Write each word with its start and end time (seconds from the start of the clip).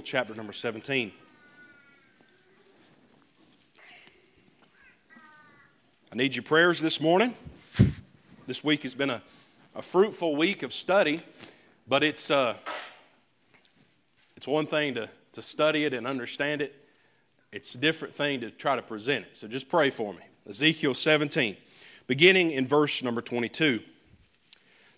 chapter 0.00 0.34
number 0.34 0.54
17. 0.54 1.12
I 6.10 6.16
need 6.16 6.34
your 6.34 6.44
prayers 6.44 6.80
this 6.80 6.98
morning. 6.98 7.34
This 8.46 8.64
week 8.64 8.84
has 8.84 8.94
been 8.94 9.10
a, 9.10 9.22
a 9.74 9.82
fruitful 9.82 10.34
week 10.34 10.62
of 10.62 10.72
study, 10.72 11.20
but 11.86 12.02
it's, 12.02 12.30
uh, 12.30 12.56
it's 14.34 14.48
one 14.48 14.64
thing 14.64 14.94
to, 14.94 15.10
to 15.34 15.42
study 15.42 15.84
it 15.84 15.92
and 15.92 16.06
understand 16.06 16.62
it, 16.62 16.74
it's 17.52 17.74
a 17.74 17.78
different 17.78 18.14
thing 18.14 18.40
to 18.40 18.50
try 18.50 18.76
to 18.76 18.82
present 18.82 19.26
it. 19.26 19.36
So 19.36 19.46
just 19.46 19.68
pray 19.68 19.90
for 19.90 20.14
me. 20.14 20.20
Ezekiel 20.48 20.94
17, 20.94 21.54
beginning 22.06 22.52
in 22.52 22.66
verse 22.66 23.02
number 23.02 23.20
22. 23.20 23.80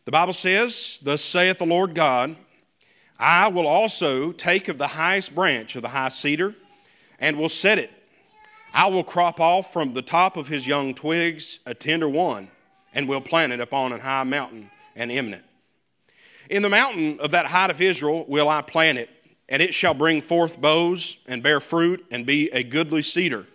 The 0.04 0.12
Bible 0.12 0.34
says, 0.34 1.00
Thus 1.02 1.20
saith 1.20 1.58
the 1.58 1.66
Lord 1.66 1.96
God, 1.96 2.36
I 3.18 3.48
will 3.48 3.66
also 3.66 4.32
take 4.32 4.68
of 4.68 4.78
the 4.78 4.88
highest 4.88 5.34
branch 5.34 5.76
of 5.76 5.82
the 5.82 5.88
high 5.88 6.08
cedar 6.08 6.54
and 7.18 7.39
will 7.39 7.48
set 7.48 7.79
it. 7.79 7.90
I 8.72 8.89
will 8.89 9.04
crop 9.04 9.39
off 9.39 9.72
from 9.72 9.93
the 9.93 10.02
top 10.02 10.36
of 10.36 10.48
his 10.48 10.66
young 10.66 10.94
twigs 10.94 11.61
a 11.64 11.75
tender 11.75 12.08
one 12.08 12.48
and 12.92 13.08
will 13.08 13.20
plant 13.20 13.53
it 13.53 13.61
upon 13.61 13.92
a 13.92 13.98
high 13.98 14.25
mountain 14.25 14.70
and 14.96 15.12
eminent. 15.12 15.44
In 16.50 16.62
the 16.62 16.68
mountain 16.68 17.20
of 17.20 17.30
that 17.30 17.46
height 17.46 17.70
of 17.70 17.80
Israel 17.80 18.25
will 18.29 18.48
I 18.48 18.62
plant 18.62 18.98
it, 18.98 19.11
and 19.48 19.62
it 19.62 19.75
shall 19.75 19.94
bring 19.94 20.20
forth 20.20 20.61
boughs 20.61 21.18
and 21.26 21.42
bear 21.42 21.61
fruit 21.61 22.04
and 22.11 22.26
be 22.26 22.50
a 22.53 22.62
goodly 22.62 23.03
cedar. 23.03 23.46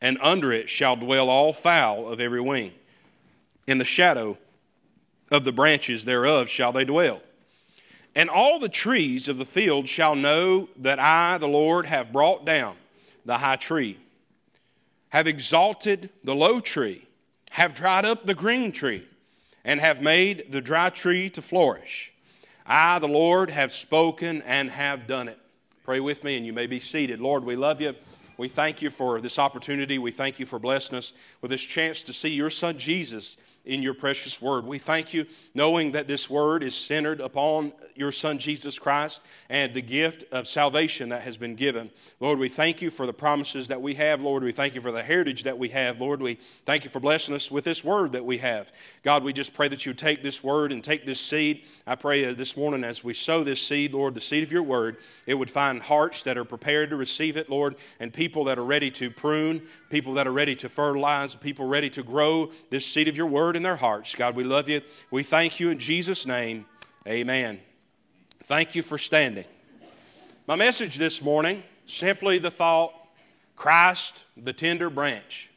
And 0.00 0.18
under 0.20 0.52
it 0.52 0.70
shall 0.70 0.94
dwell 0.94 1.28
all 1.28 1.52
fowl 1.52 2.06
of 2.06 2.20
every 2.20 2.40
wing. 2.40 2.72
In 3.66 3.78
the 3.78 3.84
shadow 3.84 4.38
of 5.30 5.44
the 5.44 5.52
branches 5.52 6.04
thereof 6.04 6.48
shall 6.48 6.72
they 6.72 6.84
dwell. 6.84 7.20
And 8.18 8.28
all 8.28 8.58
the 8.58 8.68
trees 8.68 9.28
of 9.28 9.38
the 9.38 9.44
field 9.46 9.88
shall 9.88 10.16
know 10.16 10.68
that 10.78 10.98
I, 10.98 11.38
the 11.38 11.46
Lord, 11.46 11.86
have 11.86 12.12
brought 12.12 12.44
down 12.44 12.74
the 13.24 13.38
high 13.38 13.54
tree, 13.54 13.96
have 15.10 15.28
exalted 15.28 16.10
the 16.24 16.34
low 16.34 16.58
tree, 16.58 17.06
have 17.50 17.76
dried 17.76 18.04
up 18.04 18.24
the 18.24 18.34
green 18.34 18.72
tree, 18.72 19.06
and 19.64 19.78
have 19.78 20.02
made 20.02 20.50
the 20.50 20.60
dry 20.60 20.90
tree 20.90 21.30
to 21.30 21.40
flourish. 21.40 22.12
I, 22.66 22.98
the 22.98 23.06
Lord, 23.06 23.50
have 23.52 23.72
spoken 23.72 24.42
and 24.42 24.68
have 24.68 25.06
done 25.06 25.28
it. 25.28 25.38
Pray 25.84 26.00
with 26.00 26.24
me, 26.24 26.36
and 26.36 26.44
you 26.44 26.52
may 26.52 26.66
be 26.66 26.80
seated. 26.80 27.20
Lord, 27.20 27.44
we 27.44 27.54
love 27.54 27.80
you. 27.80 27.94
We 28.36 28.48
thank 28.48 28.82
you 28.82 28.90
for 28.90 29.20
this 29.20 29.38
opportunity. 29.38 29.96
We 30.00 30.10
thank 30.10 30.40
you 30.40 30.46
for 30.46 30.58
blessing 30.58 30.98
us 30.98 31.12
with 31.40 31.52
this 31.52 31.62
chance 31.62 32.02
to 32.02 32.12
see 32.12 32.30
your 32.30 32.50
son 32.50 32.78
Jesus 32.78 33.36
in 33.64 33.82
your 33.82 33.94
precious 33.94 34.40
word. 34.40 34.64
We 34.64 34.78
thank 34.78 35.12
you 35.12 35.26
knowing 35.54 35.92
that 35.92 36.08
this 36.08 36.30
word 36.30 36.62
is 36.62 36.74
centered 36.74 37.20
upon 37.20 37.72
your 37.94 38.10
son 38.10 38.38
Jesus 38.38 38.78
Christ 38.78 39.20
and 39.50 39.74
the 39.74 39.82
gift 39.82 40.24
of 40.32 40.48
salvation 40.48 41.10
that 41.10 41.22
has 41.22 41.36
been 41.36 41.54
given. 41.54 41.90
Lord, 42.18 42.38
we 42.38 42.48
thank 42.48 42.80
you 42.80 42.90
for 42.90 43.04
the 43.04 43.12
promises 43.12 43.68
that 43.68 43.82
we 43.82 43.94
have. 43.94 44.22
Lord, 44.22 44.42
we 44.42 44.52
thank 44.52 44.74
you 44.74 44.80
for 44.80 44.90
the 44.90 45.02
heritage 45.02 45.42
that 45.42 45.58
we 45.58 45.68
have. 45.68 46.00
Lord, 46.00 46.22
we 46.22 46.38
thank 46.64 46.84
you 46.84 46.90
for 46.90 47.00
blessing 47.00 47.34
us 47.34 47.50
with 47.50 47.64
this 47.64 47.84
word 47.84 48.12
that 48.12 48.24
we 48.24 48.38
have. 48.38 48.72
God, 49.02 49.22
we 49.22 49.32
just 49.34 49.52
pray 49.52 49.68
that 49.68 49.84
you 49.84 49.92
take 49.92 50.22
this 50.22 50.42
word 50.42 50.72
and 50.72 50.82
take 50.82 51.04
this 51.04 51.20
seed. 51.20 51.64
I 51.86 51.94
pray 51.94 52.24
uh, 52.24 52.32
this 52.32 52.56
morning 52.56 52.84
as 52.84 53.04
we 53.04 53.12
sow 53.12 53.44
this 53.44 53.60
seed, 53.60 53.92
Lord, 53.92 54.14
the 54.14 54.20
seed 54.20 54.42
of 54.42 54.50
your 54.50 54.62
word, 54.62 54.96
it 55.26 55.34
would 55.34 55.50
find 55.50 55.82
hearts 55.82 56.22
that 56.22 56.38
are 56.38 56.44
prepared 56.44 56.90
to 56.90 56.96
receive 56.96 57.36
it, 57.36 57.50
Lord, 57.50 57.76
and 58.00 58.12
people 58.12 58.44
that 58.44 58.58
are 58.58 58.64
ready 58.64 58.90
to 58.92 59.10
prune, 59.10 59.62
people 59.90 60.14
that 60.14 60.26
are 60.26 60.32
ready 60.32 60.56
to 60.56 60.68
fertilize, 60.68 61.34
people 61.34 61.66
ready 61.66 61.90
to 61.90 62.02
grow 62.02 62.50
this 62.70 62.86
seed 62.86 63.08
of 63.08 63.16
your 63.16 63.26
word 63.26 63.47
in 63.56 63.62
their 63.62 63.76
hearts. 63.76 64.14
God, 64.14 64.36
we 64.36 64.44
love 64.44 64.68
you. 64.68 64.80
We 65.10 65.22
thank 65.22 65.60
you 65.60 65.70
in 65.70 65.78
Jesus' 65.78 66.26
name. 66.26 66.66
Amen. 67.06 67.60
Thank 68.44 68.74
you 68.74 68.82
for 68.82 68.98
standing. 68.98 69.44
My 70.46 70.56
message 70.56 70.96
this 70.96 71.20
morning 71.20 71.62
simply 71.86 72.38
the 72.38 72.50
thought 72.50 72.92
Christ, 73.56 74.24
the 74.36 74.52
tender 74.52 74.88
branch. 74.88 75.50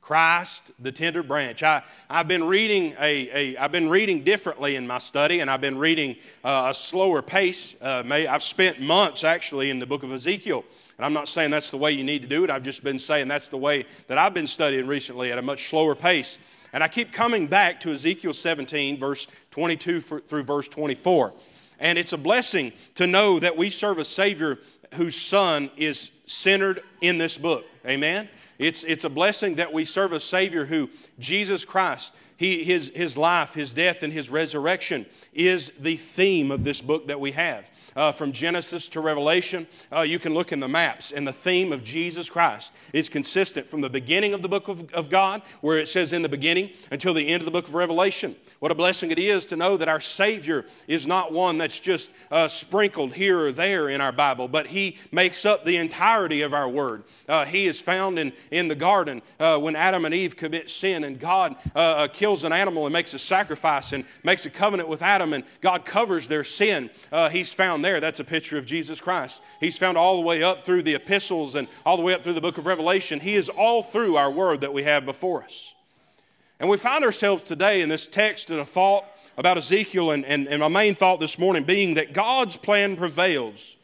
Christ, 0.00 0.72
the 0.80 0.90
tender 0.90 1.22
branch. 1.22 1.62
I, 1.62 1.82
I've 2.10 2.26
been 2.26 2.44
reading 2.44 2.94
a, 3.00 3.54
a 3.54 3.56
I've 3.56 3.70
been 3.70 3.88
reading 3.88 4.24
differently 4.24 4.74
in 4.76 4.86
my 4.86 4.98
study, 4.98 5.40
and 5.40 5.50
I've 5.50 5.60
been 5.60 5.78
reading 5.78 6.16
uh, 6.44 6.68
a 6.70 6.74
slower 6.74 7.22
pace. 7.22 7.76
Uh, 7.80 8.02
may, 8.04 8.26
I've 8.26 8.42
spent 8.42 8.80
months 8.80 9.22
actually 9.22 9.70
in 9.70 9.78
the 9.78 9.86
book 9.86 10.02
of 10.02 10.12
Ezekiel, 10.12 10.64
and 10.98 11.06
I'm 11.06 11.12
not 11.12 11.28
saying 11.28 11.52
that's 11.52 11.70
the 11.70 11.76
way 11.76 11.92
you 11.92 12.02
need 12.02 12.22
to 12.22 12.28
do 12.28 12.42
it. 12.42 12.50
I've 12.50 12.64
just 12.64 12.82
been 12.82 12.98
saying 12.98 13.28
that's 13.28 13.48
the 13.48 13.58
way 13.58 13.86
that 14.08 14.18
I've 14.18 14.34
been 14.34 14.48
studying 14.48 14.88
recently 14.88 15.30
at 15.30 15.38
a 15.38 15.42
much 15.42 15.68
slower 15.68 15.94
pace. 15.94 16.38
And 16.72 16.82
I 16.82 16.88
keep 16.88 17.12
coming 17.12 17.46
back 17.46 17.80
to 17.80 17.92
Ezekiel 17.92 18.32
17, 18.32 18.98
verse 18.98 19.26
22 19.50 20.00
through 20.00 20.42
verse 20.42 20.68
24. 20.68 21.32
And 21.78 21.98
it's 21.98 22.12
a 22.12 22.18
blessing 22.18 22.72
to 22.94 23.06
know 23.06 23.38
that 23.38 23.56
we 23.56 23.68
serve 23.68 23.98
a 23.98 24.04
Savior 24.04 24.58
whose 24.94 25.20
Son 25.20 25.70
is 25.76 26.10
centered 26.26 26.82
in 27.00 27.18
this 27.18 27.36
book. 27.36 27.64
Amen? 27.86 28.28
It's, 28.58 28.84
it's 28.84 29.04
a 29.04 29.10
blessing 29.10 29.56
that 29.56 29.72
we 29.72 29.84
serve 29.84 30.12
a 30.12 30.20
Savior 30.20 30.64
who, 30.64 30.88
Jesus 31.18 31.64
Christ, 31.64 32.12
he, 32.42 32.64
his, 32.64 32.90
his 32.92 33.16
life, 33.16 33.54
his 33.54 33.72
death, 33.72 34.02
and 34.02 34.12
his 34.12 34.28
resurrection 34.28 35.06
is 35.32 35.70
the 35.78 35.96
theme 35.96 36.50
of 36.50 36.64
this 36.64 36.80
book 36.80 37.06
that 37.06 37.20
we 37.20 37.30
have 37.30 37.70
uh, 37.94 38.10
from 38.10 38.32
Genesis 38.32 38.88
to 38.88 39.00
Revelation. 39.00 39.64
Uh, 39.94 40.00
you 40.00 40.18
can 40.18 40.34
look 40.34 40.50
in 40.50 40.58
the 40.58 40.66
maps, 40.66 41.12
and 41.12 41.24
the 41.24 41.32
theme 41.32 41.72
of 41.72 41.84
Jesus 41.84 42.28
Christ 42.28 42.72
is 42.92 43.08
consistent 43.08 43.68
from 43.68 43.80
the 43.80 43.88
beginning 43.88 44.34
of 44.34 44.42
the 44.42 44.48
book 44.48 44.66
of, 44.66 44.92
of 44.92 45.08
God, 45.08 45.42
where 45.60 45.78
it 45.78 45.86
says 45.86 46.12
in 46.12 46.22
the 46.22 46.28
beginning, 46.28 46.70
until 46.90 47.14
the 47.14 47.28
end 47.28 47.42
of 47.42 47.44
the 47.44 47.52
book 47.52 47.68
of 47.68 47.76
Revelation. 47.76 48.34
What 48.58 48.72
a 48.72 48.74
blessing 48.74 49.12
it 49.12 49.20
is 49.20 49.46
to 49.46 49.56
know 49.56 49.76
that 49.76 49.88
our 49.88 50.00
Savior 50.00 50.66
is 50.88 51.06
not 51.06 51.32
one 51.32 51.58
that's 51.58 51.78
just 51.78 52.10
uh, 52.32 52.48
sprinkled 52.48 53.14
here 53.14 53.38
or 53.38 53.52
there 53.52 53.88
in 53.88 54.00
our 54.00 54.12
Bible, 54.12 54.48
but 54.48 54.66
He 54.66 54.98
makes 55.12 55.44
up 55.44 55.64
the 55.64 55.76
entirety 55.76 56.42
of 56.42 56.52
our 56.52 56.68
Word. 56.68 57.04
Uh, 57.28 57.44
he 57.44 57.66
is 57.66 57.80
found 57.80 58.18
in, 58.18 58.32
in 58.50 58.66
the 58.66 58.74
garden 58.74 59.22
uh, 59.38 59.58
when 59.58 59.76
Adam 59.76 60.04
and 60.04 60.14
Eve 60.14 60.36
commit 60.36 60.68
sin, 60.70 61.04
and 61.04 61.20
God 61.20 61.54
uh, 61.74 62.08
kills 62.32 62.44
an 62.44 62.52
animal 62.52 62.86
and 62.86 62.94
makes 62.94 63.12
a 63.12 63.18
sacrifice 63.18 63.92
and 63.92 64.06
makes 64.24 64.46
a 64.46 64.50
covenant 64.50 64.88
with 64.88 65.02
Adam, 65.02 65.34
and 65.34 65.44
God 65.60 65.84
covers 65.84 66.28
their 66.28 66.42
sin. 66.42 66.88
Uh, 67.10 67.28
he's 67.28 67.52
found 67.52 67.84
there, 67.84 68.00
that's 68.00 68.20
a 68.20 68.24
picture 68.24 68.56
of 68.56 68.64
Jesus 68.64 69.02
Christ. 69.02 69.42
He's 69.60 69.76
found 69.76 69.98
all 69.98 70.16
the 70.16 70.22
way 70.22 70.42
up 70.42 70.64
through 70.64 70.84
the 70.84 70.94
epistles 70.94 71.56
and 71.56 71.68
all 71.84 71.98
the 71.98 72.02
way 72.02 72.14
up 72.14 72.22
through 72.22 72.32
the 72.32 72.40
book 72.40 72.56
of 72.56 72.64
Revelation. 72.64 73.20
He 73.20 73.34
is 73.34 73.50
all 73.50 73.82
through 73.82 74.16
our 74.16 74.30
word 74.30 74.62
that 74.62 74.72
we 74.72 74.82
have 74.84 75.04
before 75.04 75.42
us. 75.42 75.74
And 76.58 76.70
we 76.70 76.78
find 76.78 77.04
ourselves 77.04 77.42
today 77.42 77.82
in 77.82 77.90
this 77.90 78.08
text 78.08 78.48
and 78.48 78.60
a 78.60 78.64
thought 78.64 79.04
about 79.36 79.58
Ezekiel, 79.58 80.12
and, 80.12 80.24
and, 80.24 80.48
and 80.48 80.60
my 80.60 80.68
main 80.68 80.94
thought 80.94 81.20
this 81.20 81.38
morning 81.38 81.64
being 81.64 81.94
that 81.94 82.14
God's 82.14 82.56
plan 82.56 82.96
prevails 82.96 83.76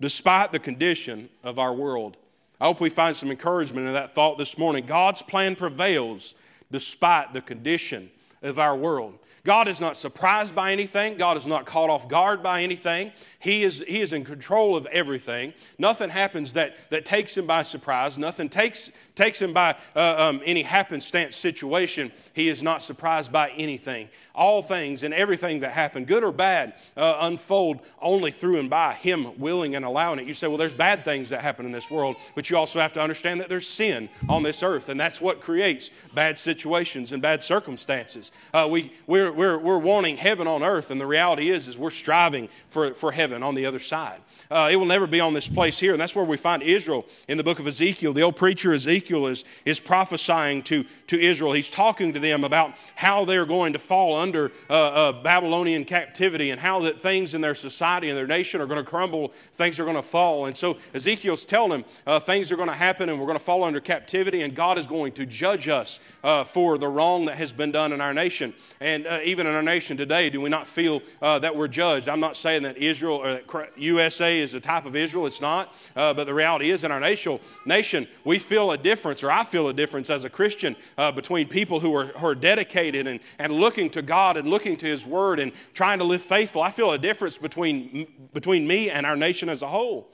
despite 0.00 0.52
the 0.52 0.60
condition 0.60 1.28
of 1.42 1.58
our 1.58 1.74
world. 1.74 2.16
I 2.60 2.66
hope 2.66 2.80
we 2.80 2.88
find 2.88 3.16
some 3.16 3.32
encouragement 3.32 3.88
in 3.88 3.94
that 3.94 4.14
thought 4.14 4.38
this 4.38 4.56
morning. 4.56 4.86
God's 4.86 5.22
plan 5.22 5.56
prevails 5.56 6.36
despite 6.70 7.32
the 7.32 7.40
condition 7.40 8.10
of 8.42 8.58
our 8.58 8.76
world. 8.76 9.18
God 9.46 9.68
is 9.68 9.80
not 9.80 9.96
surprised 9.96 10.56
by 10.56 10.72
anything. 10.72 11.16
God 11.16 11.36
is 11.36 11.46
not 11.46 11.66
caught 11.66 11.88
off 11.88 12.08
guard 12.08 12.42
by 12.42 12.62
anything. 12.62 13.12
He 13.38 13.62
is, 13.62 13.84
he 13.86 14.00
is 14.00 14.12
in 14.12 14.24
control 14.24 14.76
of 14.76 14.86
everything. 14.86 15.54
Nothing 15.78 16.10
happens 16.10 16.54
that, 16.54 16.74
that 16.90 17.04
takes 17.04 17.36
him 17.36 17.46
by 17.46 17.62
surprise. 17.62 18.18
Nothing 18.18 18.48
takes, 18.48 18.90
takes 19.14 19.40
him 19.40 19.52
by 19.52 19.76
uh, 19.94 20.16
um, 20.18 20.42
any 20.44 20.62
happenstance 20.62 21.36
situation. 21.36 22.10
He 22.32 22.48
is 22.48 22.60
not 22.60 22.82
surprised 22.82 23.30
by 23.30 23.50
anything. 23.50 24.08
All 24.34 24.62
things 24.62 25.04
and 25.04 25.14
everything 25.14 25.60
that 25.60 25.70
happen, 25.70 26.04
good 26.04 26.24
or 26.24 26.32
bad, 26.32 26.74
uh, 26.96 27.18
unfold 27.20 27.78
only 28.02 28.32
through 28.32 28.58
and 28.58 28.68
by 28.68 28.94
him 28.94 29.38
willing 29.38 29.76
and 29.76 29.84
allowing 29.84 30.18
it. 30.18 30.26
You 30.26 30.34
say, 30.34 30.48
well, 30.48 30.58
there's 30.58 30.74
bad 30.74 31.04
things 31.04 31.28
that 31.30 31.40
happen 31.40 31.66
in 31.66 31.72
this 31.72 31.88
world, 31.88 32.16
but 32.34 32.50
you 32.50 32.56
also 32.56 32.80
have 32.80 32.92
to 32.94 33.00
understand 33.00 33.40
that 33.40 33.48
there's 33.48 33.68
sin 33.68 34.08
on 34.28 34.42
this 34.42 34.64
earth, 34.64 34.88
and 34.88 34.98
that's 34.98 35.20
what 35.20 35.40
creates 35.40 35.90
bad 36.14 36.36
situations 36.36 37.12
and 37.12 37.22
bad 37.22 37.44
circumstances. 37.44 38.32
Uh, 38.52 38.66
we, 38.68 38.92
we're, 39.06 39.35
we're, 39.36 39.58
we're 39.58 39.78
wanting 39.78 40.16
heaven 40.16 40.46
on 40.46 40.62
earth, 40.62 40.90
and 40.90 41.00
the 41.00 41.06
reality 41.06 41.50
is, 41.50 41.68
is 41.68 41.78
we're 41.78 41.90
striving 41.90 42.48
for, 42.70 42.94
for 42.94 43.12
heaven 43.12 43.42
on 43.42 43.54
the 43.54 43.66
other 43.66 43.78
side. 43.78 44.20
Uh, 44.50 44.68
it 44.70 44.76
will 44.76 44.86
never 44.86 45.06
be 45.06 45.20
on 45.20 45.32
this 45.32 45.48
place 45.48 45.78
here. 45.78 45.92
And 45.92 46.00
that's 46.00 46.14
where 46.14 46.24
we 46.24 46.36
find 46.36 46.62
Israel 46.62 47.06
in 47.28 47.36
the 47.36 47.44
book 47.44 47.58
of 47.58 47.66
Ezekiel. 47.66 48.12
The 48.12 48.22
old 48.22 48.36
preacher 48.36 48.72
Ezekiel 48.72 49.26
is, 49.26 49.44
is 49.64 49.80
prophesying 49.80 50.62
to, 50.64 50.84
to 51.08 51.20
Israel. 51.20 51.52
He's 51.52 51.70
talking 51.70 52.12
to 52.12 52.20
them 52.20 52.44
about 52.44 52.74
how 52.94 53.24
they're 53.24 53.46
going 53.46 53.72
to 53.72 53.78
fall 53.78 54.14
under 54.14 54.52
uh, 54.70 54.72
uh, 54.72 55.12
Babylonian 55.22 55.84
captivity 55.84 56.50
and 56.50 56.60
how 56.60 56.80
that 56.80 57.00
things 57.00 57.34
in 57.34 57.40
their 57.40 57.54
society 57.54 58.08
and 58.08 58.16
their 58.16 58.26
nation 58.26 58.60
are 58.60 58.66
going 58.66 58.82
to 58.82 58.88
crumble, 58.88 59.32
things 59.54 59.80
are 59.80 59.84
going 59.84 59.96
to 59.96 60.02
fall. 60.02 60.46
And 60.46 60.56
so 60.56 60.76
Ezekiel's 60.94 61.44
telling 61.44 61.70
them 61.70 61.84
uh, 62.06 62.20
things 62.20 62.52
are 62.52 62.56
going 62.56 62.68
to 62.68 62.74
happen 62.74 63.08
and 63.08 63.18
we're 63.18 63.26
going 63.26 63.38
to 63.38 63.44
fall 63.44 63.64
under 63.64 63.80
captivity, 63.80 64.42
and 64.42 64.54
God 64.54 64.78
is 64.78 64.86
going 64.86 65.12
to 65.12 65.26
judge 65.26 65.68
us 65.68 65.98
uh, 66.22 66.44
for 66.44 66.78
the 66.78 66.88
wrong 66.88 67.26
that 67.26 67.36
has 67.36 67.52
been 67.52 67.72
done 67.72 67.92
in 67.92 68.00
our 68.00 68.14
nation. 68.14 68.54
And 68.80 69.06
uh, 69.06 69.20
even 69.26 69.46
in 69.46 69.54
our 69.54 69.62
nation 69.62 69.96
today, 69.96 70.30
do 70.30 70.40
we 70.40 70.48
not 70.48 70.66
feel 70.66 71.02
uh, 71.20 71.38
that 71.40 71.54
we're 71.54 71.68
judged? 71.68 72.08
I'm 72.08 72.20
not 72.20 72.36
saying 72.36 72.62
that 72.62 72.76
Israel 72.78 73.16
or 73.16 73.32
that 73.32 73.72
USA 73.76 74.38
is 74.38 74.54
a 74.54 74.60
type 74.60 74.86
of 74.86 74.94
Israel, 74.94 75.26
it's 75.26 75.40
not. 75.40 75.74
Uh, 75.96 76.14
but 76.14 76.24
the 76.24 76.34
reality 76.34 76.70
is, 76.70 76.84
in 76.84 76.92
our 76.92 77.00
nation, 77.00 77.40
nation, 77.64 78.06
we 78.24 78.38
feel 78.38 78.70
a 78.70 78.78
difference, 78.78 79.24
or 79.24 79.30
I 79.30 79.44
feel 79.44 79.68
a 79.68 79.74
difference 79.74 80.10
as 80.10 80.24
a 80.24 80.30
Christian, 80.30 80.76
uh, 80.96 81.10
between 81.10 81.48
people 81.48 81.80
who 81.80 81.94
are, 81.94 82.06
who 82.06 82.26
are 82.26 82.34
dedicated 82.34 83.06
and, 83.06 83.20
and 83.38 83.52
looking 83.52 83.90
to 83.90 84.02
God 84.02 84.36
and 84.36 84.48
looking 84.48 84.76
to 84.76 84.86
His 84.86 85.04
Word 85.04 85.40
and 85.40 85.52
trying 85.74 85.98
to 85.98 86.04
live 86.04 86.22
faithful. 86.22 86.62
I 86.62 86.70
feel 86.70 86.92
a 86.92 86.98
difference 86.98 87.36
between, 87.36 88.06
between 88.32 88.66
me 88.66 88.90
and 88.90 89.04
our 89.04 89.16
nation 89.16 89.48
as 89.48 89.62
a 89.62 89.68
whole. 89.68 90.08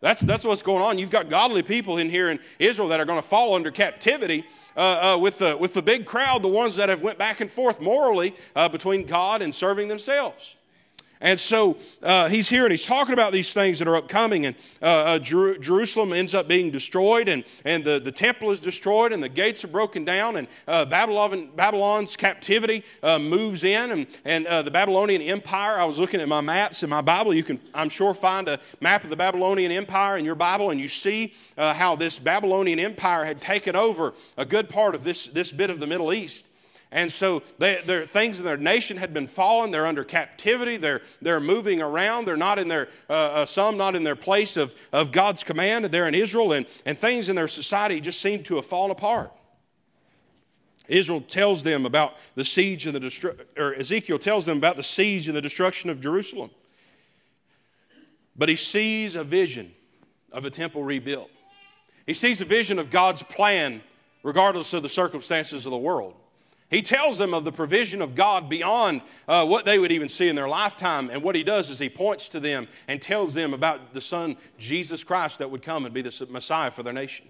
That's, 0.00 0.20
that's 0.20 0.44
what's 0.44 0.62
going 0.62 0.82
on. 0.82 0.98
You've 0.98 1.10
got 1.10 1.28
godly 1.28 1.62
people 1.62 1.98
in 1.98 2.08
here 2.08 2.28
in 2.28 2.38
Israel 2.58 2.88
that 2.88 3.00
are 3.00 3.04
going 3.04 3.18
to 3.20 3.26
fall 3.26 3.54
under 3.54 3.70
captivity 3.70 4.44
uh, 4.76 5.14
uh, 5.14 5.18
with, 5.18 5.38
the, 5.38 5.56
with 5.56 5.74
the 5.74 5.82
big 5.82 6.06
crowd, 6.06 6.42
the 6.42 6.48
ones 6.48 6.76
that 6.76 6.88
have 6.88 7.02
went 7.02 7.18
back 7.18 7.40
and 7.40 7.50
forth 7.50 7.80
morally 7.80 8.34
uh, 8.54 8.68
between 8.68 9.04
God 9.04 9.42
and 9.42 9.54
serving 9.54 9.88
themselves. 9.88 10.56
And 11.20 11.38
so 11.38 11.76
uh, 12.02 12.28
he's 12.28 12.48
here 12.48 12.64
and 12.64 12.70
he's 12.70 12.84
talking 12.84 13.12
about 13.12 13.32
these 13.32 13.52
things 13.52 13.78
that 13.78 13.88
are 13.88 13.96
upcoming. 13.96 14.46
And 14.46 14.56
uh, 14.80 14.84
uh, 14.84 15.18
Jer- 15.18 15.58
Jerusalem 15.58 16.12
ends 16.12 16.34
up 16.34 16.48
being 16.48 16.70
destroyed, 16.70 17.28
and, 17.28 17.44
and 17.64 17.84
the, 17.84 17.98
the 17.98 18.12
temple 18.12 18.50
is 18.50 18.60
destroyed, 18.60 19.12
and 19.12 19.22
the 19.22 19.28
gates 19.28 19.64
are 19.64 19.68
broken 19.68 20.04
down, 20.04 20.36
and 20.36 20.48
uh, 20.66 20.84
Babylon, 20.84 21.50
Babylon's 21.56 22.16
captivity 22.16 22.84
uh, 23.02 23.18
moves 23.18 23.64
in. 23.64 23.90
And, 23.90 24.06
and 24.24 24.46
uh, 24.46 24.62
the 24.62 24.70
Babylonian 24.70 25.22
Empire, 25.22 25.78
I 25.78 25.84
was 25.84 25.98
looking 25.98 26.20
at 26.20 26.28
my 26.28 26.40
maps 26.40 26.82
in 26.82 26.90
my 26.90 27.00
Bible. 27.00 27.34
You 27.34 27.44
can, 27.44 27.60
I'm 27.74 27.88
sure, 27.88 28.14
find 28.14 28.48
a 28.48 28.60
map 28.80 29.04
of 29.04 29.10
the 29.10 29.16
Babylonian 29.16 29.72
Empire 29.72 30.16
in 30.16 30.24
your 30.24 30.34
Bible, 30.34 30.70
and 30.70 30.80
you 30.80 30.88
see 30.88 31.34
how 31.56 31.96
this 31.96 32.18
Babylonian 32.18 32.78
Empire 32.78 33.24
had 33.24 33.40
taken 33.40 33.74
over 33.76 34.14
a 34.36 34.44
good 34.44 34.68
part 34.68 34.94
of 34.94 35.04
this, 35.04 35.26
this 35.26 35.52
bit 35.52 35.70
of 35.70 35.80
the 35.80 35.86
Middle 35.86 36.12
East. 36.12 36.47
And 36.90 37.12
so 37.12 37.42
they, 37.58 37.82
their 37.84 38.06
things 38.06 38.38
in 38.38 38.46
their 38.46 38.56
nation 38.56 38.96
had 38.96 39.12
been 39.12 39.26
fallen. 39.26 39.70
They're 39.70 39.86
under 39.86 40.04
captivity. 40.04 40.78
They're, 40.78 41.02
they're 41.20 41.40
moving 41.40 41.82
around. 41.82 42.24
They're 42.24 42.36
not 42.36 42.58
in 42.58 42.68
their, 42.68 42.88
uh, 43.10 43.12
uh, 43.12 43.46
some 43.46 43.76
not 43.76 43.94
in 43.94 44.04
their 44.04 44.16
place 44.16 44.56
of, 44.56 44.74
of 44.90 45.12
God's 45.12 45.44
command. 45.44 45.84
They're 45.86 46.08
in 46.08 46.14
Israel, 46.14 46.52
and, 46.52 46.66
and 46.86 46.98
things 46.98 47.28
in 47.28 47.36
their 47.36 47.48
society 47.48 48.00
just 48.00 48.20
seem 48.20 48.42
to 48.44 48.56
have 48.56 48.64
fallen 48.64 48.90
apart. 48.90 49.32
Israel 50.88 51.20
tells 51.20 51.62
them 51.62 51.84
about 51.84 52.14
the 52.34 52.44
siege 52.44 52.86
and 52.86 52.94
the 52.94 53.00
destru- 53.00 53.38
or 53.58 53.74
Ezekiel 53.74 54.18
tells 54.18 54.46
them 54.46 54.56
about 54.56 54.76
the 54.76 54.82
siege 54.82 55.28
and 55.28 55.36
the 55.36 55.42
destruction 55.42 55.90
of 55.90 56.00
Jerusalem. 56.00 56.50
But 58.34 58.48
he 58.48 58.56
sees 58.56 59.14
a 59.14 59.24
vision 59.24 59.72
of 60.32 60.46
a 60.46 60.50
temple 60.50 60.82
rebuilt. 60.82 61.30
He 62.06 62.14
sees 62.14 62.40
a 62.40 62.46
vision 62.46 62.78
of 62.78 62.90
God's 62.90 63.22
plan, 63.22 63.82
regardless 64.22 64.72
of 64.72 64.82
the 64.82 64.88
circumstances 64.88 65.66
of 65.66 65.70
the 65.72 65.78
world. 65.78 66.14
He 66.70 66.82
tells 66.82 67.16
them 67.16 67.32
of 67.32 67.44
the 67.44 67.52
provision 67.52 68.02
of 68.02 68.14
God 68.14 68.48
beyond 68.48 69.00
uh, 69.26 69.46
what 69.46 69.64
they 69.64 69.78
would 69.78 69.90
even 69.90 70.08
see 70.08 70.28
in 70.28 70.36
their 70.36 70.48
lifetime. 70.48 71.08
And 71.08 71.22
what 71.22 71.34
he 71.34 71.42
does 71.42 71.70
is 71.70 71.78
he 71.78 71.88
points 71.88 72.28
to 72.30 72.40
them 72.40 72.68
and 72.88 73.00
tells 73.00 73.32
them 73.32 73.54
about 73.54 73.94
the 73.94 74.02
Son, 74.02 74.36
Jesus 74.58 75.02
Christ, 75.02 75.38
that 75.38 75.50
would 75.50 75.62
come 75.62 75.86
and 75.86 75.94
be 75.94 76.02
the 76.02 76.26
Messiah 76.28 76.70
for 76.70 76.82
their 76.82 76.92
nation. 76.92 77.26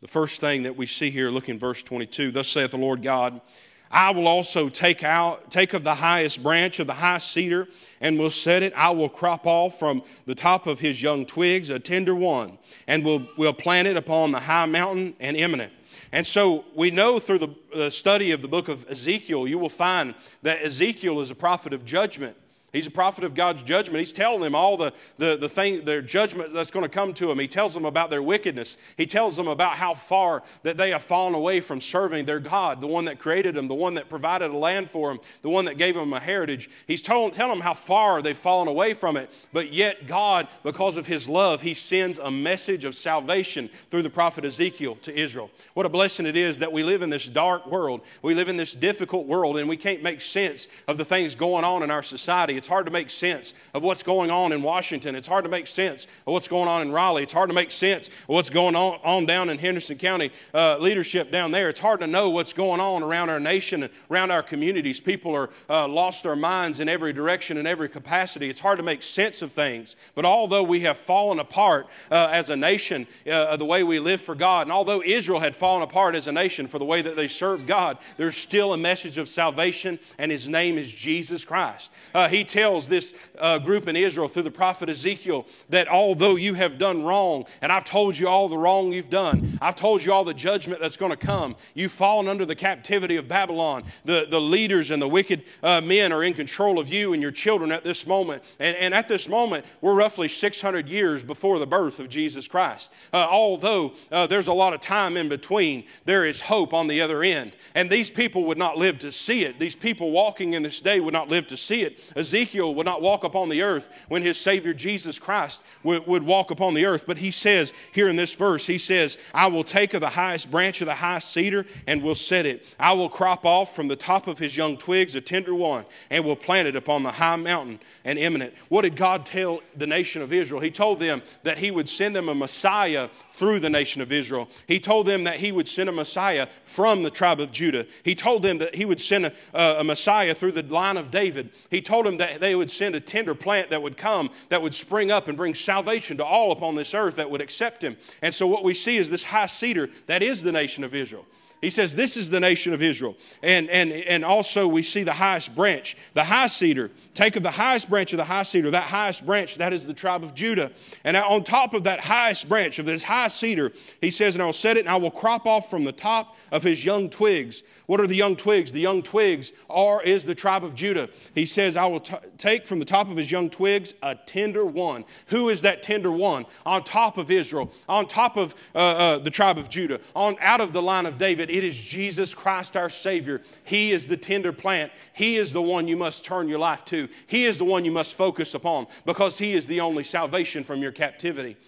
The 0.00 0.08
first 0.08 0.40
thing 0.40 0.64
that 0.64 0.76
we 0.76 0.86
see 0.86 1.10
here, 1.10 1.30
look 1.30 1.48
in 1.48 1.60
verse 1.60 1.80
22 1.84 2.32
Thus 2.32 2.48
saith 2.48 2.72
the 2.72 2.76
Lord 2.76 3.04
God, 3.04 3.40
I 3.88 4.10
will 4.10 4.26
also 4.26 4.68
take 4.68 5.04
out 5.04 5.48
take 5.48 5.74
of 5.74 5.84
the 5.84 5.94
highest 5.94 6.42
branch 6.42 6.80
of 6.80 6.88
the 6.88 6.94
high 6.94 7.18
cedar 7.18 7.68
and 8.00 8.18
will 8.18 8.30
set 8.30 8.64
it. 8.64 8.72
I 8.74 8.90
will 8.90 9.10
crop 9.10 9.46
off 9.46 9.78
from 9.78 10.02
the 10.26 10.34
top 10.34 10.66
of 10.66 10.80
his 10.80 11.00
young 11.00 11.24
twigs 11.24 11.70
a 11.70 11.78
tender 11.78 12.16
one, 12.16 12.58
and 12.88 13.04
will, 13.04 13.28
will 13.36 13.52
plant 13.52 13.86
it 13.86 13.96
upon 13.96 14.32
the 14.32 14.40
high 14.40 14.66
mountain 14.66 15.14
and 15.20 15.36
eminent 15.36 15.72
and 16.12 16.26
so 16.26 16.66
we 16.74 16.90
know 16.90 17.18
through 17.18 17.38
the, 17.38 17.48
the, 17.74 17.90
study 17.90 18.32
of 18.32 18.42
the 18.42 18.48
book 18.48 18.68
of 18.68 18.88
Ezekiel, 18.90 19.48
you 19.48 19.58
will 19.58 19.70
find 19.70 20.14
that 20.42 20.62
Ezekiel 20.62 21.20
is 21.20 21.30
a 21.30 21.34
prophet 21.34 21.72
of 21.72 21.86
judgment. 21.86 22.36
He's 22.72 22.86
a 22.86 22.90
prophet 22.90 23.24
of 23.24 23.34
God's 23.34 23.62
judgment. 23.62 23.98
He's 23.98 24.12
telling 24.12 24.40
them 24.40 24.54
all 24.54 24.78
the, 24.78 24.94
the, 25.18 25.36
the 25.36 25.48
thing, 25.48 25.84
their 25.84 26.00
judgment 26.00 26.54
that's 26.54 26.70
going 26.70 26.84
to 26.84 26.88
come 26.88 27.12
to 27.14 27.26
them. 27.26 27.38
He 27.38 27.46
tells 27.46 27.74
them 27.74 27.84
about 27.84 28.08
their 28.08 28.22
wickedness. 28.22 28.78
He 28.96 29.04
tells 29.04 29.36
them 29.36 29.46
about 29.46 29.74
how 29.74 29.92
far 29.92 30.42
that 30.62 30.78
they 30.78 30.88
have 30.90 31.02
fallen 31.02 31.34
away 31.34 31.60
from 31.60 31.82
serving 31.82 32.24
their 32.24 32.40
God, 32.40 32.80
the 32.80 32.86
one 32.86 33.04
that 33.04 33.18
created 33.18 33.56
them, 33.56 33.68
the 33.68 33.74
one 33.74 33.92
that 33.94 34.08
provided 34.08 34.50
a 34.50 34.56
land 34.56 34.88
for 34.88 35.10
them, 35.10 35.20
the 35.42 35.50
one 35.50 35.66
that 35.66 35.76
gave 35.76 35.94
them 35.94 36.14
a 36.14 36.20
heritage. 36.20 36.70
He's 36.86 37.02
told, 37.02 37.34
telling 37.34 37.58
them 37.58 37.62
how 37.62 37.74
far 37.74 38.22
they've 38.22 38.34
fallen 38.34 38.68
away 38.68 38.94
from 38.94 39.18
it. 39.18 39.30
But 39.52 39.70
yet, 39.70 40.06
God, 40.06 40.48
because 40.62 40.96
of 40.96 41.06
His 41.06 41.28
love, 41.28 41.60
He 41.60 41.74
sends 41.74 42.18
a 42.18 42.30
message 42.30 42.86
of 42.86 42.94
salvation 42.94 43.68
through 43.90 44.02
the 44.02 44.08
prophet 44.08 44.46
Ezekiel 44.46 44.96
to 45.02 45.14
Israel. 45.14 45.50
What 45.74 45.84
a 45.84 45.90
blessing 45.90 46.24
it 46.24 46.38
is 46.38 46.60
that 46.60 46.72
we 46.72 46.82
live 46.82 47.02
in 47.02 47.10
this 47.10 47.28
dark 47.28 47.66
world. 47.66 48.00
We 48.22 48.32
live 48.32 48.48
in 48.48 48.56
this 48.56 48.74
difficult 48.74 49.26
world, 49.26 49.58
and 49.58 49.68
we 49.68 49.76
can't 49.76 50.02
make 50.02 50.22
sense 50.22 50.68
of 50.88 50.96
the 50.96 51.04
things 51.04 51.34
going 51.34 51.64
on 51.64 51.82
in 51.82 51.90
our 51.90 52.02
society. 52.02 52.61
It's 52.62 52.68
hard 52.68 52.86
to 52.86 52.92
make 52.92 53.10
sense 53.10 53.54
of 53.74 53.82
what's 53.82 54.04
going 54.04 54.30
on 54.30 54.52
in 54.52 54.62
Washington. 54.62 55.16
It's 55.16 55.26
hard 55.26 55.44
to 55.44 55.50
make 55.50 55.66
sense 55.66 56.06
of 56.28 56.32
what's 56.32 56.46
going 56.46 56.68
on 56.68 56.82
in 56.82 56.92
Raleigh. 56.92 57.24
It's 57.24 57.32
hard 57.32 57.48
to 57.50 57.54
make 57.56 57.72
sense 57.72 58.06
of 58.06 58.28
what's 58.28 58.50
going 58.50 58.76
on, 58.76 59.00
on 59.02 59.26
down 59.26 59.50
in 59.50 59.58
Henderson 59.58 59.98
County 59.98 60.30
uh, 60.54 60.78
leadership 60.78 61.32
down 61.32 61.50
there. 61.50 61.68
It's 61.68 61.80
hard 61.80 61.98
to 62.02 62.06
know 62.06 62.30
what's 62.30 62.52
going 62.52 62.80
on 62.80 63.02
around 63.02 63.30
our 63.30 63.40
nation 63.40 63.82
and 63.82 63.92
around 64.12 64.30
our 64.30 64.44
communities. 64.44 65.00
People 65.00 65.34
are 65.34 65.50
uh, 65.68 65.88
lost 65.88 66.22
their 66.22 66.36
minds 66.36 66.78
in 66.78 66.88
every 66.88 67.12
direction 67.12 67.56
and 67.56 67.66
every 67.66 67.88
capacity. 67.88 68.48
It's 68.48 68.60
hard 68.60 68.76
to 68.76 68.84
make 68.84 69.02
sense 69.02 69.42
of 69.42 69.50
things. 69.50 69.96
But 70.14 70.24
although 70.24 70.62
we 70.62 70.82
have 70.82 70.96
fallen 70.96 71.40
apart 71.40 71.88
uh, 72.12 72.28
as 72.30 72.48
a 72.48 72.54
nation, 72.54 73.08
uh, 73.28 73.56
the 73.56 73.64
way 73.64 73.82
we 73.82 73.98
live 73.98 74.20
for 74.20 74.36
God, 74.36 74.68
and 74.68 74.72
although 74.72 75.02
Israel 75.02 75.40
had 75.40 75.56
fallen 75.56 75.82
apart 75.82 76.14
as 76.14 76.28
a 76.28 76.32
nation 76.32 76.68
for 76.68 76.78
the 76.78 76.84
way 76.84 77.02
that 77.02 77.16
they 77.16 77.26
served 77.26 77.66
God, 77.66 77.98
there's 78.18 78.36
still 78.36 78.72
a 78.72 78.78
message 78.78 79.18
of 79.18 79.28
salvation, 79.28 79.98
and 80.16 80.30
His 80.30 80.48
name 80.48 80.78
is 80.78 80.92
Jesus 80.92 81.44
Christ. 81.44 81.90
Uh, 82.14 82.28
he 82.28 82.44
tells 82.52 82.86
this 82.86 83.14
uh, 83.38 83.58
group 83.58 83.88
in 83.88 83.96
Israel 83.96 84.28
through 84.28 84.42
the 84.42 84.50
prophet 84.50 84.90
Ezekiel 84.90 85.46
that 85.70 85.88
although 85.88 86.36
you 86.36 86.52
have 86.54 86.76
done 86.76 87.02
wrong, 87.02 87.46
and 87.62 87.72
I've 87.72 87.84
told 87.84 88.16
you 88.16 88.28
all 88.28 88.46
the 88.46 88.58
wrong 88.58 88.92
you've 88.92 89.08
done, 89.08 89.58
I've 89.62 89.74
told 89.74 90.04
you 90.04 90.12
all 90.12 90.22
the 90.22 90.34
judgment 90.34 90.80
that's 90.80 90.98
going 90.98 91.10
to 91.10 91.16
come, 91.16 91.56
you've 91.74 91.92
fallen 91.92 92.28
under 92.28 92.44
the 92.44 92.54
captivity 92.54 93.16
of 93.16 93.26
Babylon. 93.26 93.84
The, 94.04 94.26
the 94.28 94.40
leaders 94.40 94.90
and 94.90 95.00
the 95.00 95.08
wicked 95.08 95.44
uh, 95.62 95.80
men 95.80 96.12
are 96.12 96.22
in 96.22 96.34
control 96.34 96.78
of 96.78 96.90
you 96.90 97.14
and 97.14 97.22
your 97.22 97.30
children 97.30 97.72
at 97.72 97.84
this 97.84 98.06
moment. 98.06 98.42
And, 98.60 98.76
and 98.76 98.92
at 98.92 99.08
this 99.08 99.28
moment, 99.28 99.64
we're 99.80 99.94
roughly 99.94 100.28
600 100.28 100.88
years 100.88 101.22
before 101.22 101.58
the 101.58 101.66
birth 101.66 101.98
of 102.00 102.10
Jesus 102.10 102.46
Christ. 102.46 102.92
Uh, 103.14 103.26
although 103.30 103.94
uh, 104.10 104.26
there's 104.26 104.48
a 104.48 104.52
lot 104.52 104.74
of 104.74 104.80
time 104.80 105.16
in 105.16 105.30
between, 105.30 105.84
there 106.04 106.26
is 106.26 106.42
hope 106.42 106.74
on 106.74 106.86
the 106.86 107.00
other 107.00 107.22
end. 107.22 107.52
And 107.74 107.88
these 107.88 108.10
people 108.10 108.44
would 108.44 108.58
not 108.58 108.76
live 108.76 108.98
to 108.98 109.10
see 109.10 109.44
it. 109.44 109.58
These 109.58 109.74
people 109.74 110.10
walking 110.10 110.52
in 110.52 110.62
this 110.62 110.82
day 110.82 111.00
would 111.00 111.14
not 111.14 111.30
live 111.30 111.46
to 111.46 111.56
see 111.56 111.80
it. 111.80 111.98
Ezekiel 112.14 112.41
would 112.44 112.86
not 112.86 113.02
walk 113.02 113.24
upon 113.24 113.48
the 113.48 113.62
earth 113.62 113.90
when 114.08 114.22
his 114.22 114.38
Savior 114.38 114.74
Jesus 114.74 115.18
Christ 115.18 115.62
would, 115.82 116.06
would 116.06 116.22
walk 116.22 116.50
upon 116.50 116.74
the 116.74 116.86
earth. 116.86 117.04
But 117.06 117.18
he 117.18 117.30
says 117.30 117.72
here 117.92 118.08
in 118.08 118.16
this 118.16 118.34
verse, 118.34 118.66
he 118.66 118.78
says, 118.78 119.18
I 119.34 119.46
will 119.46 119.64
take 119.64 119.94
of 119.94 120.00
the 120.00 120.08
highest 120.08 120.50
branch 120.50 120.80
of 120.80 120.86
the 120.86 120.94
highest 120.94 121.32
cedar 121.32 121.66
and 121.86 122.02
will 122.02 122.14
set 122.14 122.46
it. 122.46 122.66
I 122.78 122.92
will 122.92 123.08
crop 123.08 123.44
off 123.44 123.74
from 123.74 123.88
the 123.88 123.96
top 123.96 124.26
of 124.26 124.38
his 124.38 124.56
young 124.56 124.76
twigs 124.76 125.14
a 125.14 125.20
tender 125.20 125.54
one 125.54 125.84
and 126.10 126.24
will 126.24 126.36
plant 126.36 126.68
it 126.68 126.76
upon 126.76 127.02
the 127.02 127.12
high 127.12 127.36
mountain 127.36 127.80
and 128.04 128.18
eminent. 128.18 128.54
What 128.68 128.82
did 128.82 128.96
God 128.96 129.24
tell 129.26 129.60
the 129.76 129.86
nation 129.86 130.22
of 130.22 130.32
Israel? 130.32 130.60
He 130.60 130.70
told 130.70 131.00
them 131.00 131.22
that 131.42 131.58
he 131.58 131.70
would 131.70 131.88
send 131.88 132.14
them 132.14 132.28
a 132.28 132.34
Messiah 132.34 133.08
through 133.30 133.60
the 133.60 133.70
nation 133.70 134.02
of 134.02 134.12
Israel. 134.12 134.48
He 134.66 134.78
told 134.78 135.06
them 135.06 135.24
that 135.24 135.36
he 135.36 135.52
would 135.52 135.66
send 135.66 135.88
a 135.88 135.92
Messiah 135.92 136.48
from 136.64 137.02
the 137.02 137.10
tribe 137.10 137.40
of 137.40 137.50
Judah. 137.50 137.86
He 138.04 138.14
told 138.14 138.42
them 138.42 138.58
that 138.58 138.74
he 138.74 138.84
would 138.84 139.00
send 139.00 139.26
a, 139.26 139.32
a 139.54 139.84
Messiah 139.84 140.34
through 140.34 140.52
the 140.52 140.62
line 140.62 140.96
of 140.96 141.10
David. 141.10 141.50
He 141.70 141.80
told 141.80 142.06
them 142.06 142.18
that 142.18 142.31
they 142.40 142.54
would 142.54 142.70
send 142.70 142.94
a 142.94 143.00
tender 143.00 143.34
plant 143.34 143.70
that 143.70 143.82
would 143.82 143.96
come, 143.96 144.30
that 144.48 144.62
would 144.62 144.74
spring 144.74 145.10
up 145.10 145.28
and 145.28 145.36
bring 145.36 145.54
salvation 145.54 146.16
to 146.18 146.24
all 146.24 146.52
upon 146.52 146.74
this 146.74 146.94
earth 146.94 147.16
that 147.16 147.30
would 147.30 147.40
accept 147.40 147.82
him. 147.82 147.96
And 148.22 148.34
so 148.34 148.46
what 148.46 148.64
we 148.64 148.74
see 148.74 148.96
is 148.96 149.10
this 149.10 149.24
high 149.24 149.46
cedar 149.46 149.90
that 150.06 150.22
is 150.22 150.42
the 150.42 150.52
nation 150.52 150.84
of 150.84 150.94
Israel. 150.94 151.26
He 151.62 151.70
says, 151.70 151.94
This 151.94 152.16
is 152.16 152.28
the 152.28 152.40
nation 152.40 152.74
of 152.74 152.82
Israel. 152.82 153.16
And, 153.40 153.70
and, 153.70 153.92
and 153.92 154.24
also, 154.24 154.66
we 154.66 154.82
see 154.82 155.04
the 155.04 155.12
highest 155.12 155.54
branch, 155.54 155.96
the 156.12 156.24
high 156.24 156.48
cedar. 156.48 156.90
Take 157.14 157.36
of 157.36 157.44
the 157.44 157.52
highest 157.52 157.88
branch 157.88 158.12
of 158.12 158.16
the 158.16 158.24
high 158.24 158.42
cedar, 158.42 158.70
that 158.72 158.84
highest 158.84 159.24
branch, 159.24 159.56
that 159.58 159.72
is 159.72 159.86
the 159.86 159.94
tribe 159.94 160.24
of 160.24 160.34
Judah. 160.34 160.72
And 161.04 161.16
on 161.16 161.44
top 161.44 161.72
of 161.72 161.84
that 161.84 162.00
highest 162.00 162.48
branch 162.48 162.80
of 162.80 162.86
this 162.86 163.04
high 163.04 163.28
cedar, 163.28 163.72
he 164.00 164.10
says, 164.10 164.34
And 164.34 164.42
I 164.42 164.46
will 164.46 164.52
set 164.52 164.76
it, 164.76 164.80
and 164.80 164.88
I 164.88 164.96
will 164.96 165.10
crop 165.10 165.46
off 165.46 165.70
from 165.70 165.84
the 165.84 165.92
top 165.92 166.36
of 166.50 166.64
his 166.64 166.84
young 166.84 167.08
twigs. 167.08 167.62
What 167.86 168.00
are 168.00 168.08
the 168.08 168.16
young 168.16 168.34
twigs? 168.34 168.72
The 168.72 168.80
young 168.80 169.00
twigs 169.00 169.52
are, 169.70 170.02
is 170.02 170.24
the 170.24 170.34
tribe 170.34 170.64
of 170.64 170.74
Judah. 170.74 171.08
He 171.32 171.46
says, 171.46 171.76
I 171.76 171.86
will 171.86 172.00
t- 172.00 172.16
take 172.38 172.66
from 172.66 172.80
the 172.80 172.84
top 172.84 173.08
of 173.08 173.16
his 173.16 173.30
young 173.30 173.48
twigs 173.48 173.94
a 174.02 174.16
tender 174.16 174.64
one. 174.64 175.04
Who 175.26 175.48
is 175.48 175.62
that 175.62 175.80
tender 175.80 176.10
one? 176.10 176.44
On 176.66 176.82
top 176.82 177.18
of 177.18 177.30
Israel, 177.30 177.70
on 177.88 178.08
top 178.08 178.36
of 178.36 178.56
uh, 178.74 178.78
uh, 178.78 179.18
the 179.18 179.30
tribe 179.30 179.58
of 179.58 179.68
Judah, 179.68 180.00
on 180.16 180.36
out 180.40 180.60
of 180.60 180.72
the 180.72 180.82
line 180.82 181.06
of 181.06 181.18
David 181.18 181.51
it 181.52 181.64
is 181.64 181.78
Jesus 181.78 182.32
Christ 182.32 182.78
our 182.78 182.88
Savior. 182.88 183.42
He 183.64 183.92
is 183.92 184.06
the 184.06 184.16
tender 184.16 184.54
plant. 184.54 184.90
He 185.12 185.36
is 185.36 185.52
the 185.52 185.60
one 185.60 185.86
you 185.86 185.98
must 185.98 186.24
turn 186.24 186.48
your 186.48 186.58
life 186.58 186.82
to. 186.86 187.10
He 187.26 187.44
is 187.44 187.58
the 187.58 187.66
one 187.66 187.84
you 187.84 187.92
must 187.92 188.14
focus 188.14 188.54
upon 188.54 188.86
because 189.04 189.36
He 189.36 189.52
is 189.52 189.66
the 189.66 189.80
only 189.80 190.02
salvation 190.02 190.64
from 190.64 190.80
your 190.80 190.92
captivity. 190.92 191.58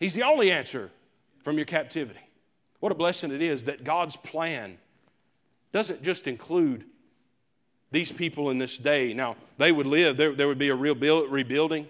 He's 0.00 0.14
the 0.14 0.24
only 0.24 0.50
answer 0.50 0.90
from 1.44 1.56
your 1.56 1.66
captivity. 1.66 2.18
What 2.80 2.90
a 2.90 2.96
blessing 2.96 3.30
it 3.30 3.40
is 3.40 3.62
that 3.64 3.84
God's 3.84 4.16
plan 4.16 4.76
doesn't 5.70 6.02
just 6.02 6.26
include 6.26 6.84
these 7.92 8.10
people 8.10 8.50
in 8.50 8.58
this 8.58 8.76
day. 8.76 9.14
Now, 9.14 9.36
they 9.56 9.70
would 9.70 9.86
live, 9.86 10.16
there, 10.16 10.32
there 10.32 10.48
would 10.48 10.58
be 10.58 10.70
a 10.70 10.74
real 10.74 10.96
build, 10.96 11.30
rebuilding. 11.30 11.86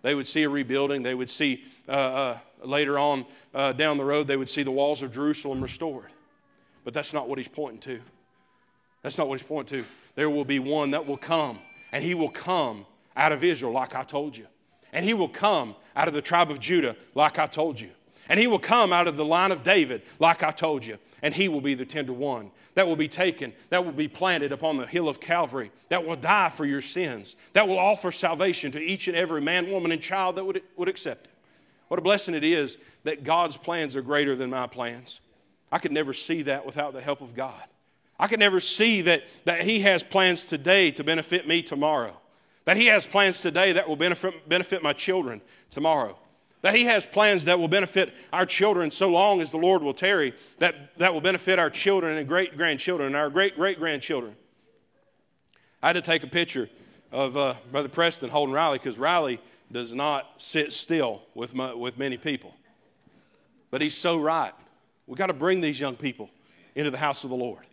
They 0.00 0.14
would 0.14 0.26
see 0.26 0.44
a 0.44 0.48
rebuilding. 0.48 1.02
They 1.02 1.14
would 1.14 1.28
see 1.28 1.64
uh, 1.86 1.90
uh, 1.90 2.38
later 2.62 2.98
on 2.98 3.26
uh, 3.54 3.72
down 3.72 3.98
the 3.98 4.04
road, 4.04 4.26
they 4.26 4.38
would 4.38 4.48
see 4.48 4.62
the 4.62 4.70
walls 4.70 5.02
of 5.02 5.12
Jerusalem 5.12 5.60
restored. 5.60 6.10
But 6.84 6.94
that's 6.94 7.12
not 7.12 7.28
what 7.28 7.38
he's 7.38 7.48
pointing 7.48 7.80
to. 7.80 8.00
That's 9.02 9.18
not 9.18 9.28
what 9.28 9.40
he's 9.40 9.48
pointing 9.48 9.80
to. 9.80 9.88
There 10.14 10.30
will 10.30 10.44
be 10.44 10.58
one 10.58 10.92
that 10.92 11.06
will 11.06 11.16
come, 11.16 11.58
and 11.92 12.04
he 12.04 12.14
will 12.14 12.30
come 12.30 12.86
out 13.16 13.32
of 13.32 13.42
Israel, 13.42 13.72
like 13.72 13.94
I 13.94 14.02
told 14.02 14.36
you. 14.36 14.46
And 14.92 15.04
he 15.04 15.14
will 15.14 15.28
come 15.28 15.74
out 15.96 16.08
of 16.08 16.14
the 16.14 16.22
tribe 16.22 16.50
of 16.50 16.60
Judah, 16.60 16.96
like 17.14 17.38
I 17.38 17.46
told 17.46 17.80
you. 17.80 17.90
And 18.28 18.40
he 18.40 18.46
will 18.46 18.58
come 18.58 18.92
out 18.92 19.06
of 19.06 19.16
the 19.16 19.24
line 19.24 19.52
of 19.52 19.62
David, 19.62 20.02
like 20.18 20.42
I 20.42 20.50
told 20.50 20.86
you. 20.86 20.98
And 21.22 21.34
he 21.34 21.48
will 21.48 21.60
be 21.60 21.74
the 21.74 21.84
tender 21.84 22.12
one 22.12 22.50
that 22.74 22.86
will 22.86 22.96
be 22.96 23.08
taken, 23.08 23.52
that 23.70 23.84
will 23.84 23.92
be 23.92 24.08
planted 24.08 24.52
upon 24.52 24.76
the 24.76 24.86
hill 24.86 25.08
of 25.08 25.20
Calvary, 25.20 25.70
that 25.88 26.06
will 26.06 26.16
die 26.16 26.48
for 26.48 26.64
your 26.64 26.80
sins, 26.80 27.36
that 27.52 27.68
will 27.68 27.78
offer 27.78 28.10
salvation 28.10 28.72
to 28.72 28.80
each 28.80 29.08
and 29.08 29.16
every 29.16 29.40
man, 29.40 29.70
woman, 29.70 29.92
and 29.92 30.00
child 30.00 30.36
that 30.36 30.44
would, 30.44 30.62
would 30.76 30.88
accept 30.88 31.26
it. 31.26 31.32
What 31.88 31.98
a 32.00 32.02
blessing 32.02 32.34
it 32.34 32.44
is 32.44 32.78
that 33.04 33.24
God's 33.24 33.56
plans 33.56 33.94
are 33.94 34.02
greater 34.02 34.34
than 34.34 34.50
my 34.50 34.66
plans. 34.66 35.20
I 35.74 35.78
could 35.78 35.90
never 35.90 36.12
see 36.12 36.42
that 36.42 36.64
without 36.64 36.92
the 36.92 37.00
help 37.00 37.20
of 37.20 37.34
God. 37.34 37.60
I 38.16 38.28
could 38.28 38.38
never 38.38 38.60
see 38.60 39.00
that, 39.02 39.24
that 39.44 39.62
He 39.62 39.80
has 39.80 40.04
plans 40.04 40.44
today 40.44 40.92
to 40.92 41.02
benefit 41.02 41.48
me 41.48 41.62
tomorrow, 41.62 42.16
that 42.64 42.76
He 42.76 42.86
has 42.86 43.08
plans 43.08 43.40
today 43.40 43.72
that 43.72 43.88
will 43.88 43.96
benefit, 43.96 44.48
benefit 44.48 44.84
my 44.84 44.92
children 44.92 45.42
tomorrow, 45.70 46.16
that 46.62 46.76
He 46.76 46.84
has 46.84 47.06
plans 47.06 47.46
that 47.46 47.58
will 47.58 47.66
benefit 47.66 48.14
our 48.32 48.46
children 48.46 48.92
so 48.92 49.10
long 49.10 49.40
as 49.40 49.50
the 49.50 49.56
Lord 49.56 49.82
will 49.82 49.94
tarry, 49.94 50.32
that, 50.58 50.96
that 50.98 51.12
will 51.12 51.20
benefit 51.20 51.58
our 51.58 51.70
children 51.70 52.18
and 52.18 52.28
great 52.28 52.56
grandchildren 52.56 53.08
and 53.08 53.16
our 53.16 53.28
great 53.28 53.56
great 53.56 53.80
grandchildren. 53.80 54.36
I 55.82 55.88
had 55.88 55.94
to 55.94 56.02
take 56.02 56.22
a 56.22 56.28
picture 56.28 56.70
of 57.10 57.36
uh, 57.36 57.54
Brother 57.72 57.88
Preston 57.88 58.30
holding 58.30 58.54
Riley 58.54 58.78
because 58.78 58.96
Riley 58.96 59.40
does 59.72 59.92
not 59.92 60.40
sit 60.40 60.72
still 60.72 61.22
with, 61.34 61.52
my, 61.52 61.74
with 61.74 61.98
many 61.98 62.16
people. 62.16 62.54
But 63.72 63.80
he's 63.80 63.96
so 63.96 64.18
right. 64.18 64.52
We've 65.06 65.18
got 65.18 65.26
to 65.26 65.34
bring 65.34 65.60
these 65.60 65.78
young 65.78 65.96
people 65.96 66.30
into 66.74 66.90
the 66.90 66.98
house 66.98 67.24
of 67.24 67.30
the 67.30 67.36
Lord. 67.36 67.64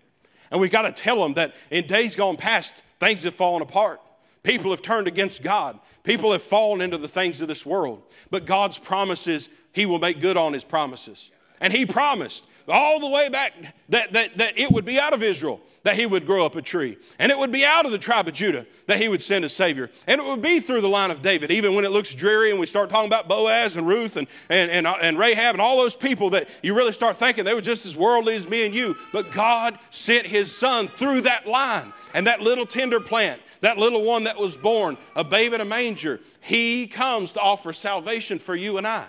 And 0.52 0.60
we've 0.60 0.72
got 0.72 0.84
to 0.84 0.92
tell 0.92 1.22
them 1.22 1.34
that 1.36 1.54
in 1.70 1.88
days 1.88 2.16
gone 2.16 2.38
past, 2.38 2.84
things 3.00 3.24
have 3.24 3.34
fallen 3.34 3.62
apart. 3.62 4.02
People 4.44 4.72
have 4.72 4.82
turned 4.82 5.08
against 5.08 5.44
God. 5.44 5.80
People 6.04 6.32
have 6.32 6.42
fallen 6.42 6.82
into 6.82 6.98
the 6.98 7.08
things 7.08 7.42
of 7.42 7.48
this 7.48 7.66
world. 7.66 8.02
But 8.30 8.46
God's 8.46 8.78
promises, 8.78 9.50
He 9.72 9.86
will 9.86 10.00
make 10.00 10.20
good 10.20 10.36
on 10.36 10.54
His 10.54 10.64
promises. 10.64 11.32
And 11.60 11.72
He 11.72 11.86
promised 11.86 12.46
all 12.68 13.00
the 13.00 13.10
way 13.10 13.30
back 13.30 13.54
that, 13.90 14.14
that, 14.14 14.38
that 14.38 14.58
it 14.58 14.72
would 14.72 14.86
be 14.86 15.00
out 15.00 15.14
of 15.14 15.24
Israel 15.24 15.62
that 15.84 15.96
he 15.96 16.06
would 16.06 16.26
grow 16.26 16.46
up 16.46 16.56
a 16.56 16.62
tree. 16.62 16.98
And 17.18 17.32
it 17.32 17.38
would 17.38 17.52
be 17.52 17.66
out 17.66 17.86
of 17.86 17.92
the 17.92 17.98
tribe 17.98 18.28
of 18.28 18.34
Judah 18.34 18.66
that 18.88 19.00
he 19.00 19.08
would 19.08 19.22
send 19.22 19.44
a 19.46 19.50
Savior. 19.50 19.90
And 20.08 20.22
it 20.22 20.28
would 20.28 20.42
be 20.42 20.60
through 20.60 20.82
the 20.82 20.90
line 20.90 21.12
of 21.12 21.22
David, 21.22 21.52
even 21.52 21.76
when 21.76 21.86
it 21.86 21.92
looks 21.92 22.14
dreary 22.14 22.52
and 22.52 22.60
we 22.60 22.66
start 22.66 22.90
talking 22.90 23.08
about 23.08 23.28
Boaz 23.28 23.76
and 23.76 23.88
Ruth 23.88 24.18
and, 24.18 24.28
and, 24.50 24.70
and, 24.70 24.88
and 24.88 25.18
Rahab 25.18 25.56
and 25.56 25.62
all 25.62 25.78
those 25.78 25.96
people 25.96 26.30
that 26.32 26.50
you 26.62 26.76
really 26.76 26.92
start 26.92 27.16
thinking 27.16 27.46
they 27.46 27.54
were 27.54 27.62
just 27.62 27.86
as 27.86 27.98
worldly 27.98 28.36
as 28.36 28.48
me 28.48 28.66
and 28.66 28.76
you. 28.76 28.96
But 29.12 29.32
God 29.32 29.80
sent 29.90 30.28
his 30.28 30.56
son 30.56 30.88
through 30.88 31.22
that 31.22 31.48
line. 31.48 31.94
And 32.14 32.28
that 32.28 32.42
little 32.42 32.66
tender 32.66 33.00
plant, 33.00 33.42
that 33.62 33.78
little 33.78 34.04
one 34.04 34.26
that 34.26 34.38
was 34.38 34.58
born, 34.58 34.98
a 35.16 35.24
babe 35.24 35.54
in 35.54 35.62
a 35.62 35.66
manger, 35.66 36.20
he 36.42 36.86
comes 36.86 37.32
to 37.34 37.40
offer 37.40 37.72
salvation 37.72 38.38
for 38.38 38.54
you 38.54 38.78
and 38.78 38.86
I. 38.86 39.06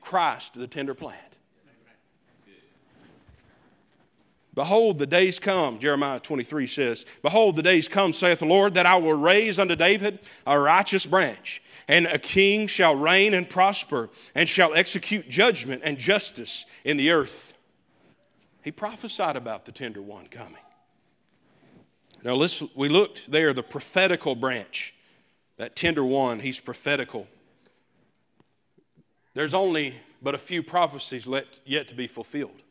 Christ, 0.00 0.54
the 0.54 0.66
tender 0.66 0.94
plant. 0.94 1.31
Behold, 4.54 4.98
the 4.98 5.06
days 5.06 5.38
come, 5.38 5.78
Jeremiah 5.78 6.20
23 6.20 6.66
says, 6.66 7.06
Behold, 7.22 7.56
the 7.56 7.62
days 7.62 7.88
come, 7.88 8.12
saith 8.12 8.40
the 8.40 8.44
Lord, 8.44 8.74
that 8.74 8.84
I 8.84 8.96
will 8.96 9.14
raise 9.14 9.58
unto 9.58 9.74
David 9.74 10.18
a 10.46 10.58
righteous 10.58 11.06
branch, 11.06 11.62
and 11.88 12.06
a 12.06 12.18
king 12.18 12.66
shall 12.66 12.94
reign 12.94 13.32
and 13.32 13.48
prosper, 13.48 14.10
and 14.34 14.46
shall 14.46 14.74
execute 14.74 15.28
judgment 15.30 15.80
and 15.84 15.96
justice 15.96 16.66
in 16.84 16.98
the 16.98 17.12
earth. 17.12 17.54
He 18.62 18.70
prophesied 18.70 19.36
about 19.36 19.64
the 19.64 19.72
tender 19.72 20.02
one 20.02 20.26
coming. 20.26 20.58
Now, 22.22 22.36
we 22.76 22.88
looked 22.88 23.30
there, 23.30 23.52
the 23.54 23.62
prophetical 23.62 24.36
branch, 24.36 24.94
that 25.56 25.74
tender 25.74 26.04
one, 26.04 26.40
he's 26.40 26.60
prophetical. 26.60 27.26
There's 29.34 29.54
only 29.54 29.94
but 30.20 30.34
a 30.34 30.38
few 30.38 30.62
prophecies 30.62 31.26
yet 31.64 31.88
to 31.88 31.94
be 31.94 32.06
fulfilled. 32.06 32.62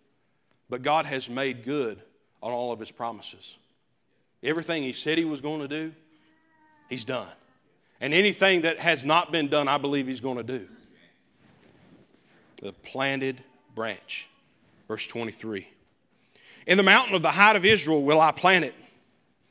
But 0.71 0.83
God 0.83 1.05
has 1.05 1.29
made 1.29 1.65
good 1.65 2.01
on 2.41 2.53
all 2.53 2.71
of 2.71 2.79
his 2.79 2.91
promises. 2.91 3.57
Everything 4.41 4.83
he 4.83 4.93
said 4.93 5.17
he 5.17 5.25
was 5.25 5.41
going 5.41 5.59
to 5.59 5.67
do, 5.67 5.91
he's 6.89 7.03
done. 7.03 7.27
And 7.99 8.13
anything 8.13 8.61
that 8.61 8.79
has 8.79 9.03
not 9.03 9.33
been 9.33 9.49
done, 9.49 9.67
I 9.67 9.77
believe 9.77 10.07
he's 10.07 10.21
going 10.21 10.37
to 10.37 10.43
do. 10.43 10.67
The 12.61 12.71
planted 12.71 13.43
branch. 13.75 14.29
Verse 14.87 15.05
23. 15.07 15.67
In 16.67 16.77
the 16.77 16.83
mountain 16.83 17.15
of 17.15 17.21
the 17.21 17.31
height 17.31 17.57
of 17.57 17.65
Israel 17.65 18.01
will 18.01 18.21
I 18.21 18.31
plant 18.31 18.63
it. 18.63 18.75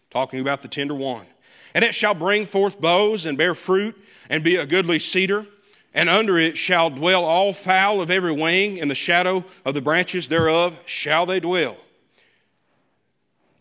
Talking 0.08 0.40
about 0.40 0.62
the 0.62 0.68
tender 0.68 0.94
one. 0.94 1.26
And 1.74 1.84
it 1.84 1.94
shall 1.94 2.14
bring 2.14 2.46
forth 2.46 2.80
boughs 2.80 3.26
and 3.26 3.36
bear 3.36 3.54
fruit 3.54 3.94
and 4.30 4.42
be 4.42 4.56
a 4.56 4.64
goodly 4.64 4.98
cedar 4.98 5.46
and 5.94 6.09
under 6.09 6.38
it 6.38 6.56
shall 6.56 6.90
dwell 6.90 7.25
all 7.25 7.52
fowl 7.52 8.00
of 8.00 8.11
every 8.11 8.32
wing, 8.32 8.78
in 8.78 8.88
the 8.88 8.94
shadow 8.94 9.44
of 9.64 9.75
the 9.75 9.80
branches 9.80 10.28
thereof 10.28 10.76
shall 10.87 11.26
they 11.26 11.40
dwell. 11.40 11.76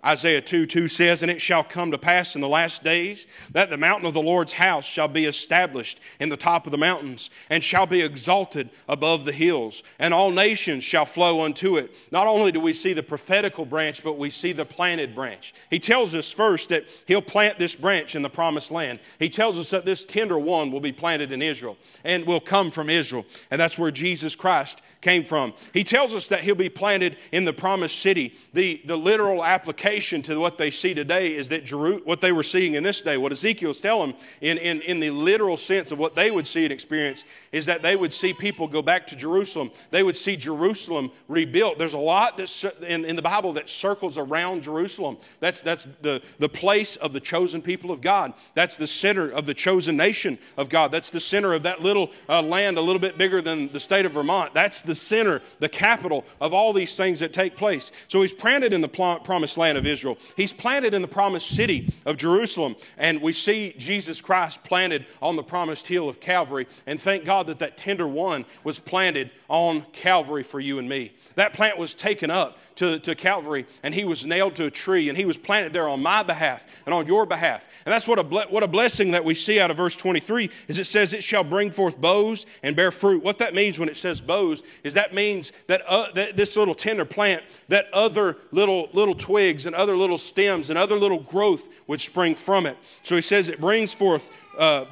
Isaiah 0.05 0.39
2 0.39 0.65
2 0.65 0.87
says, 0.87 1.21
And 1.21 1.31
it 1.31 1.41
shall 1.41 1.63
come 1.63 1.91
to 1.91 1.97
pass 1.97 2.35
in 2.35 2.41
the 2.41 2.47
last 2.47 2.83
days 2.83 3.27
that 3.51 3.69
the 3.69 3.77
mountain 3.77 4.07
of 4.07 4.13
the 4.13 4.21
Lord's 4.21 4.53
house 4.53 4.85
shall 4.85 5.09
be 5.09 5.25
established 5.25 5.99
in 6.21 6.29
the 6.29 6.37
top 6.37 6.65
of 6.65 6.71
the 6.71 6.77
mountains, 6.77 7.29
and 7.49 7.61
shall 7.61 7.85
be 7.85 8.01
exalted 8.01 8.69
above 8.87 9.25
the 9.25 9.33
hills, 9.33 9.83
and 9.99 10.13
all 10.13 10.31
nations 10.31 10.85
shall 10.85 11.05
flow 11.05 11.43
unto 11.43 11.75
it. 11.75 11.93
Not 12.11 12.27
only 12.27 12.51
do 12.53 12.61
we 12.61 12.71
see 12.71 12.93
the 12.93 13.03
prophetical 13.03 13.65
branch, 13.65 14.01
but 14.01 14.17
we 14.17 14.29
see 14.29 14.53
the 14.53 14.65
planted 14.65 15.13
branch. 15.13 15.53
He 15.69 15.79
tells 15.79 16.15
us 16.15 16.31
first 16.31 16.69
that 16.69 16.85
he'll 17.05 17.21
plant 17.21 17.59
this 17.59 17.75
branch 17.75 18.15
in 18.15 18.21
the 18.21 18.29
promised 18.29 18.71
land. 18.71 18.99
He 19.19 19.29
tells 19.29 19.57
us 19.57 19.69
that 19.71 19.85
this 19.85 20.05
tender 20.05 20.39
one 20.39 20.71
will 20.71 20.79
be 20.79 20.93
planted 20.93 21.33
in 21.33 21.41
Israel 21.41 21.77
and 22.05 22.25
will 22.25 22.39
come 22.39 22.71
from 22.71 22.89
Israel. 22.89 23.25
And 23.51 23.59
that's 23.59 23.77
where 23.77 23.91
Jesus 23.91 24.33
Christ 24.33 24.81
came 25.01 25.25
from. 25.25 25.53
He 25.73 25.83
tells 25.83 26.13
us 26.13 26.29
that 26.29 26.41
he'll 26.41 26.55
be 26.55 26.69
planted 26.69 27.17
in 27.33 27.43
the 27.43 27.53
promised 27.53 27.99
city. 27.99 28.37
The, 28.53 28.81
the 28.85 28.97
literal 28.97 29.43
application 29.43 29.88
to 29.97 30.39
what 30.39 30.57
they 30.57 30.69
see 30.71 30.93
today 30.93 31.35
is 31.35 31.49
that 31.49 31.65
Jeru- 31.65 32.01
what 32.03 32.21
they 32.21 32.31
were 32.31 32.43
seeing 32.43 32.75
in 32.75 32.83
this 32.83 33.01
day, 33.01 33.17
what 33.17 33.31
Ezekiel's 33.31 33.81
telling 33.81 34.11
them 34.11 34.19
in, 34.41 34.57
in, 34.59 34.81
in 34.81 34.99
the 34.99 35.09
literal 35.09 35.57
sense 35.57 35.91
of 35.91 35.97
what 35.97 36.15
they 36.15 36.29
would 36.29 36.45
see 36.45 36.63
and 36.63 36.71
experience, 36.71 37.25
is 37.51 37.65
that 37.65 37.81
they 37.81 37.95
would 37.95 38.13
see 38.13 38.33
people 38.33 38.67
go 38.67 38.81
back 38.81 39.07
to 39.07 39.15
Jerusalem. 39.15 39.71
They 39.89 40.03
would 40.03 40.15
see 40.15 40.35
Jerusalem 40.35 41.11
rebuilt. 41.27 41.79
There's 41.79 41.95
a 41.95 41.97
lot 41.97 42.37
that's 42.37 42.63
in, 42.85 43.05
in 43.05 43.15
the 43.15 43.21
Bible 43.21 43.53
that 43.53 43.67
circles 43.67 44.17
around 44.17 44.61
Jerusalem. 44.61 45.17
That's, 45.39 45.61
that's 45.63 45.87
the, 46.01 46.21
the 46.37 46.49
place 46.49 46.95
of 46.97 47.11
the 47.11 47.19
chosen 47.19 47.61
people 47.61 47.91
of 47.91 48.01
God. 48.01 48.33
That's 48.53 48.77
the 48.77 48.87
center 48.87 49.31
of 49.31 49.47
the 49.47 49.55
chosen 49.55 49.97
nation 49.97 50.37
of 50.55 50.69
God. 50.69 50.91
That's 50.91 51.09
the 51.09 51.19
center 51.19 51.53
of 51.53 51.63
that 51.63 51.81
little 51.81 52.11
uh, 52.27 52.43
land 52.43 52.77
a 52.77 52.81
little 52.81 52.99
bit 52.99 53.17
bigger 53.17 53.41
than 53.41 53.69
the 53.69 53.79
state 53.79 54.05
of 54.05 54.11
Vermont. 54.11 54.53
That's 54.53 54.81
the 54.83 54.95
center, 54.95 55.41
the 55.59 55.69
capital 55.69 56.25
of 56.39 56.53
all 56.53 56.73
these 56.73 56.95
things 56.95 57.19
that 57.21 57.33
take 57.33 57.55
place. 57.55 57.91
So 58.07 58.21
he's 58.21 58.33
planted 58.33 58.71
in 58.73 58.81
the 58.81 58.87
promised 59.23 59.57
land 59.57 59.78
of 59.79 59.87
Israel. 59.87 60.17
He's 60.37 60.53
planted 60.53 60.93
in 60.93 61.01
the 61.01 61.07
promised 61.07 61.47
city 61.47 61.91
of 62.05 62.17
Jerusalem. 62.17 62.75
And 62.97 63.21
we 63.21 63.33
see 63.33 63.73
Jesus 63.77 64.21
Christ 64.21 64.63
planted 64.63 65.07
on 65.21 65.35
the 65.35 65.43
promised 65.43 65.87
hill 65.87 66.07
of 66.07 66.19
Calvary. 66.19 66.67
And 66.85 67.01
thank 67.01 67.25
God 67.25 67.47
that 67.47 67.59
that 67.59 67.77
tender 67.77 68.07
one 68.07 68.45
was 68.63 68.77
planted 68.77 69.31
on 69.47 69.81
Calvary 69.91 70.43
for 70.43 70.59
you 70.59 70.77
and 70.77 70.87
me. 70.87 71.13
That 71.35 71.53
plant 71.53 71.77
was 71.77 71.95
taken 71.95 72.29
up 72.29 72.59
to, 72.79 72.97
to 72.97 73.13
Calvary 73.13 73.65
and 73.83 73.93
he 73.93 74.05
was 74.05 74.25
nailed 74.25 74.55
to 74.55 74.65
a 74.65 74.71
tree 74.71 75.09
and 75.09 75.17
he 75.17 75.25
was 75.25 75.35
planted 75.35 75.73
there 75.73 75.89
on 75.89 76.01
my 76.01 76.23
behalf 76.23 76.65
and 76.85 76.95
on 76.95 77.05
your 77.05 77.25
behalf. 77.25 77.67
And 77.85 77.91
that's 77.91 78.07
what 78.07 78.19
a, 78.19 78.23
what 78.23 78.63
a 78.63 78.67
blessing 78.67 79.11
that 79.11 79.25
we 79.25 79.33
see 79.33 79.59
out 79.59 79.69
of 79.69 79.75
verse 79.75 79.97
23 79.97 80.49
is 80.69 80.79
it 80.79 80.85
says 80.85 81.11
it 81.11 81.21
shall 81.21 81.43
bring 81.43 81.71
forth 81.71 81.99
boughs 81.99 82.45
and 82.63 82.77
bear 82.77 82.91
fruit. 82.91 83.21
What 83.21 83.37
that 83.39 83.53
means 83.53 83.79
when 83.79 83.89
it 83.89 83.97
says 83.97 84.21
boughs 84.21 84.63
is 84.85 84.93
that 84.93 85.13
means 85.13 85.51
that, 85.67 85.81
uh, 85.87 86.09
that 86.13 86.37
this 86.37 86.55
little 86.55 86.73
tender 86.73 87.03
plant, 87.03 87.43
that 87.67 87.87
other 87.91 88.37
little, 88.51 88.87
little 88.93 89.15
twigs 89.15 89.65
and 89.65 89.75
other 89.75 89.97
little 89.97 90.17
stems 90.17 90.69
and 90.69 90.79
other 90.79 90.95
little 90.95 91.19
growth 91.19 91.67
would 91.87 91.99
spring 91.99 92.33
from 92.33 92.65
it. 92.65 92.77
So 93.03 93.15
he 93.15 93.21
says 93.21 93.49
it 93.49 93.59
brings 93.59 93.93
forth 93.93 94.31
uh, 94.57 94.85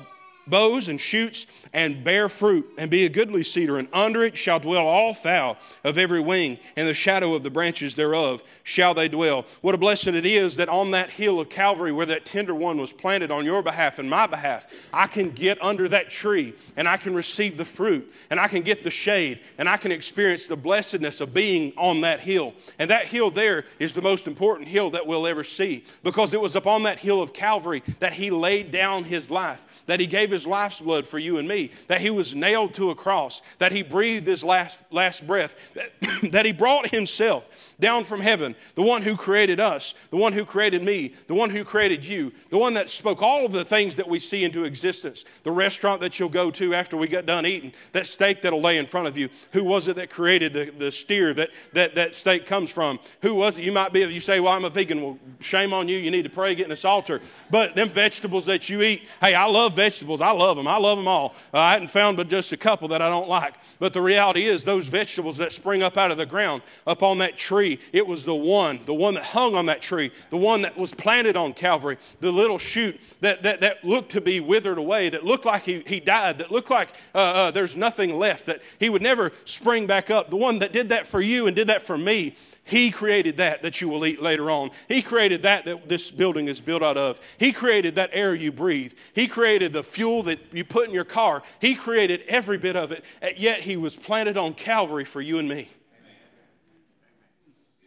boughs 0.49 0.87
and 0.87 0.99
shoots 0.99 1.47
and 1.73 2.03
bear 2.03 2.29
fruit 2.29 2.67
and 2.77 2.89
be 2.89 3.05
a 3.05 3.09
goodly 3.09 3.43
cedar, 3.43 3.77
and 3.77 3.87
under 3.93 4.23
it 4.23 4.37
shall 4.37 4.59
dwell 4.59 4.87
all 4.87 5.13
fowl 5.13 5.57
of 5.83 5.97
every 5.97 6.19
wing, 6.19 6.57
and 6.75 6.87
the 6.87 6.93
shadow 6.93 7.33
of 7.33 7.43
the 7.43 7.49
branches 7.49 7.95
thereof 7.95 8.43
shall 8.63 8.93
they 8.93 9.07
dwell. 9.07 9.45
What 9.61 9.75
a 9.75 9.77
blessing 9.77 10.15
it 10.15 10.25
is 10.25 10.55
that 10.57 10.69
on 10.69 10.91
that 10.91 11.09
hill 11.09 11.39
of 11.39 11.49
Calvary, 11.49 11.91
where 11.91 12.05
that 12.05 12.25
tender 12.25 12.55
one 12.55 12.77
was 12.77 12.93
planted 12.93 13.31
on 13.31 13.45
your 13.45 13.61
behalf 13.61 13.99
and 13.99 14.09
my 14.09 14.27
behalf, 14.27 14.67
I 14.93 15.07
can 15.07 15.31
get 15.31 15.61
under 15.61 15.87
that 15.89 16.09
tree 16.09 16.53
and 16.75 16.87
I 16.87 16.97
can 16.97 17.13
receive 17.13 17.57
the 17.57 17.65
fruit 17.65 18.11
and 18.29 18.39
I 18.39 18.47
can 18.47 18.61
get 18.61 18.83
the 18.83 18.91
shade 18.91 19.39
and 19.57 19.67
I 19.67 19.77
can 19.77 19.91
experience 19.91 20.47
the 20.47 20.57
blessedness 20.57 21.21
of 21.21 21.33
being 21.33 21.73
on 21.77 22.01
that 22.01 22.19
hill. 22.19 22.53
And 22.79 22.89
that 22.89 23.05
hill 23.05 23.31
there 23.31 23.65
is 23.79 23.93
the 23.93 24.01
most 24.01 24.27
important 24.27 24.67
hill 24.67 24.89
that 24.91 25.05
we'll 25.05 25.27
ever 25.27 25.43
see 25.43 25.83
because 26.03 26.33
it 26.33 26.41
was 26.41 26.55
upon 26.55 26.83
that 26.83 26.99
hill 26.99 27.21
of 27.21 27.33
Calvary 27.33 27.83
that 27.99 28.13
he 28.13 28.29
laid 28.29 28.71
down 28.71 29.03
his 29.03 29.31
life, 29.31 29.83
that 29.85 29.99
he 29.99 30.07
gave 30.07 30.31
his 30.31 30.36
life's 30.45 30.79
blood 30.79 31.07
for 31.07 31.17
you 31.17 31.37
and 31.37 31.47
me, 31.47 31.71
that 31.87 32.01
he 32.01 32.09
was 32.09 32.35
nailed 32.35 32.73
to 32.75 32.91
a 32.91 32.95
cross, 32.95 33.41
that 33.59 33.71
he 33.71 33.81
breathed 33.81 34.27
his 34.27 34.43
last, 34.43 34.79
last 34.91 35.25
breath, 35.25 35.55
that, 35.73 35.91
that 36.31 36.45
he 36.45 36.51
brought 36.51 36.89
himself 36.89 37.66
down 37.79 38.03
from 38.03 38.19
heaven, 38.19 38.55
the 38.75 38.81
one 38.81 39.01
who 39.01 39.15
created 39.15 39.59
us, 39.59 39.93
the 40.09 40.17
one 40.17 40.33
who 40.33 40.45
created 40.45 40.83
me, 40.83 41.13
the 41.27 41.33
one 41.33 41.49
who 41.49 41.63
created 41.63 42.03
you, 42.03 42.31
the 42.49 42.57
one 42.57 42.73
that 42.73 42.89
spoke 42.89 43.21
all 43.21 43.45
of 43.45 43.51
the 43.51 43.63
things 43.63 43.95
that 43.95 44.07
we 44.07 44.19
see 44.19 44.43
into 44.43 44.63
existence, 44.63 45.25
the 45.43 45.51
restaurant 45.51 46.01
that 46.01 46.19
you'll 46.19 46.29
go 46.29 46.49
to 46.49 46.73
after 46.73 46.97
we 46.97 47.07
get 47.07 47.25
done 47.25 47.45
eating, 47.45 47.71
that 47.91 48.07
steak 48.07 48.41
that'll 48.41 48.61
lay 48.61 48.77
in 48.77 48.87
front 48.87 49.07
of 49.07 49.17
you. 49.17 49.29
Who 49.51 49.63
was 49.63 49.87
it 49.87 49.95
that 49.97 50.09
created 50.09 50.53
the, 50.53 50.71
the 50.71 50.91
steer 50.91 51.33
that, 51.35 51.49
that 51.73 51.93
that 51.95 52.15
steak 52.15 52.45
comes 52.45 52.71
from? 52.71 52.99
Who 53.21 53.35
was 53.35 53.59
it? 53.59 53.63
You 53.63 53.71
might 53.71 53.93
be, 53.93 53.99
you 53.99 54.19
say, 54.19 54.39
Well, 54.39 54.53
I'm 54.53 54.65
a 54.65 54.69
vegan. 54.69 55.01
Well, 55.01 55.19
shame 55.39 55.73
on 55.73 55.87
you. 55.87 55.97
You 55.97 56.09
need 56.09 56.23
to 56.23 56.29
pray, 56.29 56.55
get 56.55 56.63
in 56.63 56.69
this 56.69 56.85
altar. 56.85 57.21
But 57.51 57.75
them 57.75 57.89
vegetables 57.89 58.45
that 58.47 58.69
you 58.69 58.81
eat, 58.81 59.03
hey, 59.21 59.35
I 59.35 59.45
love 59.45 59.75
vegetables. 59.75 60.21
I 60.21 60.31
love 60.31 60.57
them. 60.57 60.67
I 60.67 60.77
love 60.77 60.97
them 60.97 61.07
all. 61.07 61.35
Uh, 61.53 61.59
I 61.59 61.73
hadn't 61.73 61.89
found 61.89 62.17
but 62.17 62.27
just 62.27 62.51
a 62.51 62.57
couple 62.57 62.87
that 62.87 63.01
I 63.01 63.09
don't 63.09 63.29
like. 63.29 63.53
But 63.79 63.93
the 63.93 64.01
reality 64.01 64.45
is, 64.45 64.65
those 64.65 64.87
vegetables 64.87 65.37
that 65.37 65.51
spring 65.51 65.83
up 65.83 65.97
out 65.97 66.09
of 66.09 66.17
the 66.17 66.25
ground 66.25 66.63
up 66.87 67.03
on 67.03 67.19
that 67.19 67.37
tree 67.37 67.66
tree. 67.75 67.85
It 67.93 68.05
was 68.05 68.25
the 68.25 68.35
one, 68.35 68.79
the 68.85 68.93
one 68.93 69.13
that 69.15 69.23
hung 69.23 69.55
on 69.55 69.65
that 69.67 69.81
tree, 69.81 70.11
the 70.29 70.37
one 70.37 70.61
that 70.61 70.77
was 70.77 70.93
planted 70.93 71.35
on 71.35 71.53
Calvary, 71.53 71.97
the 72.19 72.31
little 72.31 72.57
shoot 72.57 72.99
that, 73.21 73.43
that, 73.43 73.61
that 73.61 73.83
looked 73.83 74.11
to 74.11 74.21
be 74.21 74.39
withered 74.39 74.77
away, 74.77 75.09
that 75.09 75.25
looked 75.25 75.45
like 75.45 75.63
he, 75.63 75.83
he 75.85 75.99
died, 75.99 76.39
that 76.39 76.51
looked 76.51 76.69
like 76.69 76.89
uh, 77.13 77.17
uh, 77.17 77.51
there's 77.51 77.75
nothing 77.75 78.17
left, 78.17 78.45
that 78.45 78.61
he 78.79 78.89
would 78.89 79.01
never 79.01 79.31
spring 79.45 79.87
back 79.87 80.09
up. 80.09 80.29
The 80.29 80.37
one 80.37 80.59
that 80.59 80.73
did 80.73 80.89
that 80.89 81.07
for 81.07 81.21
you 81.21 81.47
and 81.47 81.55
did 81.55 81.67
that 81.67 81.81
for 81.81 81.97
me. 81.97 82.35
He 82.63 82.91
created 82.91 83.37
that 83.37 83.61
that 83.61 83.79
you 83.79 83.87
will 83.87 84.05
eat 84.05 84.21
later 84.21 84.51
on. 84.51 84.71
He 84.89 85.01
created 85.01 85.41
that 85.43 85.63
that 85.63 85.87
this 85.87 86.11
building 86.11 86.49
is 86.49 86.59
built 86.59 86.83
out 86.83 86.97
of. 86.97 87.21
He 87.37 87.53
created 87.53 87.95
that 87.95 88.09
air 88.11 88.35
you 88.35 88.51
breathe. 88.51 88.91
He 89.13 89.25
created 89.25 89.71
the 89.71 89.83
fuel 89.83 90.21
that 90.23 90.39
you 90.51 90.65
put 90.65 90.89
in 90.89 90.93
your 90.93 91.05
car. 91.05 91.43
He 91.61 91.75
created 91.75 92.23
every 92.27 92.57
bit 92.57 92.75
of 92.75 92.91
it. 92.91 93.05
Yet 93.37 93.61
he 93.61 93.77
was 93.77 93.95
planted 93.95 94.35
on 94.35 94.53
Calvary 94.53 95.05
for 95.05 95.21
you 95.21 95.39
and 95.39 95.47
me. 95.47 95.69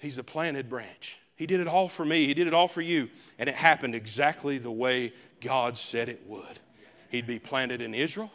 He's 0.01 0.19
a 0.19 0.25
planted 0.25 0.69
branch. 0.69 1.19
He 1.37 1.47
did 1.47 1.61
it 1.61 1.69
all 1.69 1.89
for 1.89 2.05
me, 2.05 2.27
He 2.27 2.35
did 2.35 2.47
it 2.47 2.55
all 2.55 2.69
for 2.69 2.81
you. 2.81 3.09
And 3.39 3.49
it 3.49 3.55
happened 3.55 3.95
exactly 3.95 4.59
the 4.59 4.71
way 4.71 5.13
God 5.41 5.79
said 5.79 6.09
it 6.09 6.23
would. 6.27 6.61
He'd 7.11 7.27
be 7.27 7.39
planted 7.39 7.81
in 7.81 7.95
Israel, 7.95 8.31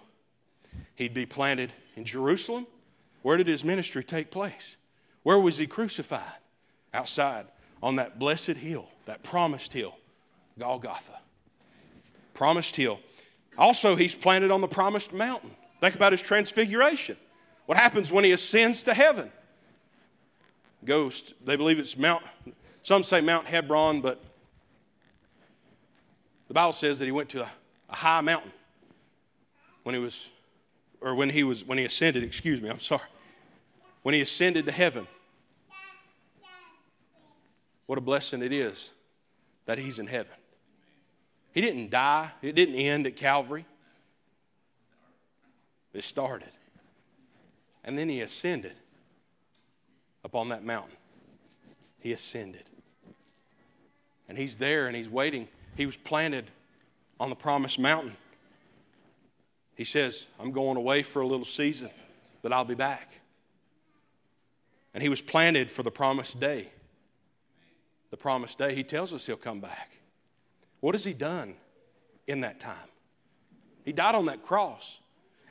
he'd 0.95 1.13
be 1.13 1.25
planted 1.25 1.73
in 1.95 2.05
Jerusalem. 2.05 2.67
Where 3.21 3.37
did 3.37 3.47
his 3.47 3.63
ministry 3.63 4.03
take 4.03 4.29
place? 4.29 4.77
Where 5.23 5.39
was 5.39 5.57
he 5.57 5.65
crucified? 5.65 6.21
Outside 6.93 7.47
on 7.81 7.95
that 7.95 8.19
blessed 8.19 8.51
hill, 8.51 8.87
that 9.05 9.23
promised 9.23 9.73
hill, 9.73 9.97
Golgotha. 10.59 11.19
Promised 12.35 12.75
hill. 12.75 12.99
Also, 13.57 13.95
he's 13.95 14.13
planted 14.13 14.51
on 14.51 14.61
the 14.61 14.67
promised 14.67 15.11
mountain. 15.11 15.49
Think 15.81 15.95
about 15.95 16.11
his 16.11 16.21
transfiguration. 16.21 17.17
What 17.65 17.77
happens 17.77 18.11
when 18.11 18.23
he 18.23 18.31
ascends 18.31 18.83
to 18.83 18.93
heaven? 18.93 19.31
Ghost. 20.85 21.33
They 21.43 21.55
believe 21.55 21.79
it's 21.79 21.97
Mount, 21.97 22.23
some 22.83 23.03
say 23.03 23.21
Mount 23.21 23.47
Hebron, 23.47 24.01
but 24.01 24.23
the 26.47 26.53
Bible 26.53 26.73
says 26.73 26.99
that 26.99 27.05
he 27.05 27.11
went 27.11 27.29
to 27.29 27.43
a, 27.43 27.49
a 27.89 27.95
high 27.95 28.21
mountain 28.21 28.51
when 29.83 29.95
he 29.95 30.01
was, 30.01 30.29
or 31.01 31.15
when 31.15 31.29
he 31.29 31.43
was, 31.43 31.65
when 31.65 31.77
he 31.77 31.85
ascended, 31.85 32.23
excuse 32.23 32.61
me, 32.61 32.69
I'm 32.69 32.79
sorry. 32.79 33.01
When 34.03 34.13
he 34.13 34.21
ascended 34.21 34.65
to 34.65 34.71
heaven. 34.71 35.07
What 37.87 37.97
a 37.97 38.01
blessing 38.01 38.41
it 38.41 38.53
is 38.53 38.91
that 39.65 39.77
he's 39.77 39.99
in 39.99 40.07
heaven. 40.07 40.33
He 41.53 41.61
didn't 41.61 41.89
die, 41.89 42.31
it 42.41 42.53
didn't 42.53 42.75
end 42.75 43.07
at 43.07 43.15
Calvary. 43.15 43.65
It 45.93 46.03
started. 46.03 46.49
And 47.83 47.97
then 47.97 48.09
he 48.09 48.21
ascended 48.21 48.73
up 50.25 50.33
on 50.33 50.49
that 50.49 50.63
mountain. 50.63 50.97
He 51.99 52.11
ascended. 52.11 52.63
And 54.27 54.35
he's 54.35 54.57
there 54.57 54.87
and 54.87 54.95
he's 54.95 55.07
waiting. 55.07 55.47
He 55.77 55.85
was 55.85 55.95
planted 55.95 56.49
on 57.19 57.29
the 57.29 57.35
promised 57.35 57.77
mountain. 57.77 58.17
He 59.75 59.83
says, 59.83 60.25
I'm 60.39 60.51
going 60.51 60.77
away 60.77 61.03
for 61.03 61.21
a 61.21 61.27
little 61.27 61.45
season, 61.45 61.91
but 62.41 62.51
I'll 62.51 62.65
be 62.65 62.75
back. 62.75 63.21
And 64.95 65.03
he 65.03 65.09
was 65.09 65.21
planted 65.21 65.69
for 65.69 65.83
the 65.83 65.91
promised 65.91 66.39
day. 66.39 66.69
The 68.09 68.17
promised 68.17 68.57
day, 68.57 68.73
he 68.73 68.83
tells 68.83 69.13
us 69.13 69.25
he'll 69.27 69.35
come 69.35 69.59
back. 69.59 69.97
What 70.79 70.95
has 70.95 71.03
he 71.03 71.13
done 71.13 71.55
in 72.25 72.41
that 72.41 72.59
time? 72.59 72.75
He 73.83 73.91
died 73.91 74.15
on 74.15 74.25
that 74.25 74.41
cross. 74.41 74.99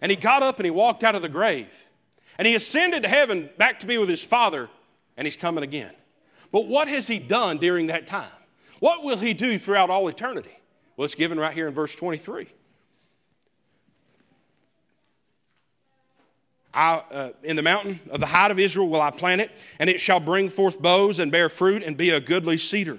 And 0.00 0.10
he 0.10 0.16
got 0.16 0.42
up 0.42 0.58
and 0.58 0.64
he 0.64 0.70
walked 0.70 1.04
out 1.04 1.14
of 1.14 1.22
the 1.22 1.28
grave. 1.28 1.86
And 2.38 2.46
he 2.46 2.54
ascended 2.54 3.02
to 3.02 3.08
heaven 3.08 3.50
back 3.58 3.78
to 3.80 3.86
be 3.86 3.98
with 3.98 4.08
his 4.08 4.24
Father, 4.24 4.68
and 5.16 5.26
he's 5.26 5.36
coming 5.36 5.64
again. 5.64 5.92
But 6.50 6.66
what 6.66 6.88
has 6.88 7.06
he 7.06 7.18
done 7.18 7.58
during 7.58 7.88
that 7.88 8.06
time? 8.06 8.28
What 8.80 9.04
will 9.04 9.16
he 9.16 9.34
do 9.34 9.58
throughout 9.58 9.90
all 9.90 10.08
eternity? 10.08 10.56
Well, 10.96 11.04
it's 11.04 11.14
given 11.14 11.38
right 11.38 11.54
here 11.54 11.68
in 11.68 11.74
verse 11.74 11.94
23. 11.94 12.46
I, 16.72 17.02
uh, 17.10 17.30
in 17.44 17.54
the 17.54 17.62
mountain 17.62 18.00
of 18.10 18.18
the 18.18 18.26
height 18.26 18.50
of 18.50 18.58
Israel 18.58 18.88
will 18.88 19.00
I 19.00 19.10
plant 19.10 19.40
it, 19.40 19.52
and 19.78 19.88
it 19.88 20.00
shall 20.00 20.18
bring 20.18 20.48
forth 20.48 20.82
boughs 20.82 21.20
and 21.20 21.30
bear 21.30 21.48
fruit 21.48 21.84
and 21.84 21.96
be 21.96 22.10
a 22.10 22.20
goodly 22.20 22.56
cedar 22.56 22.98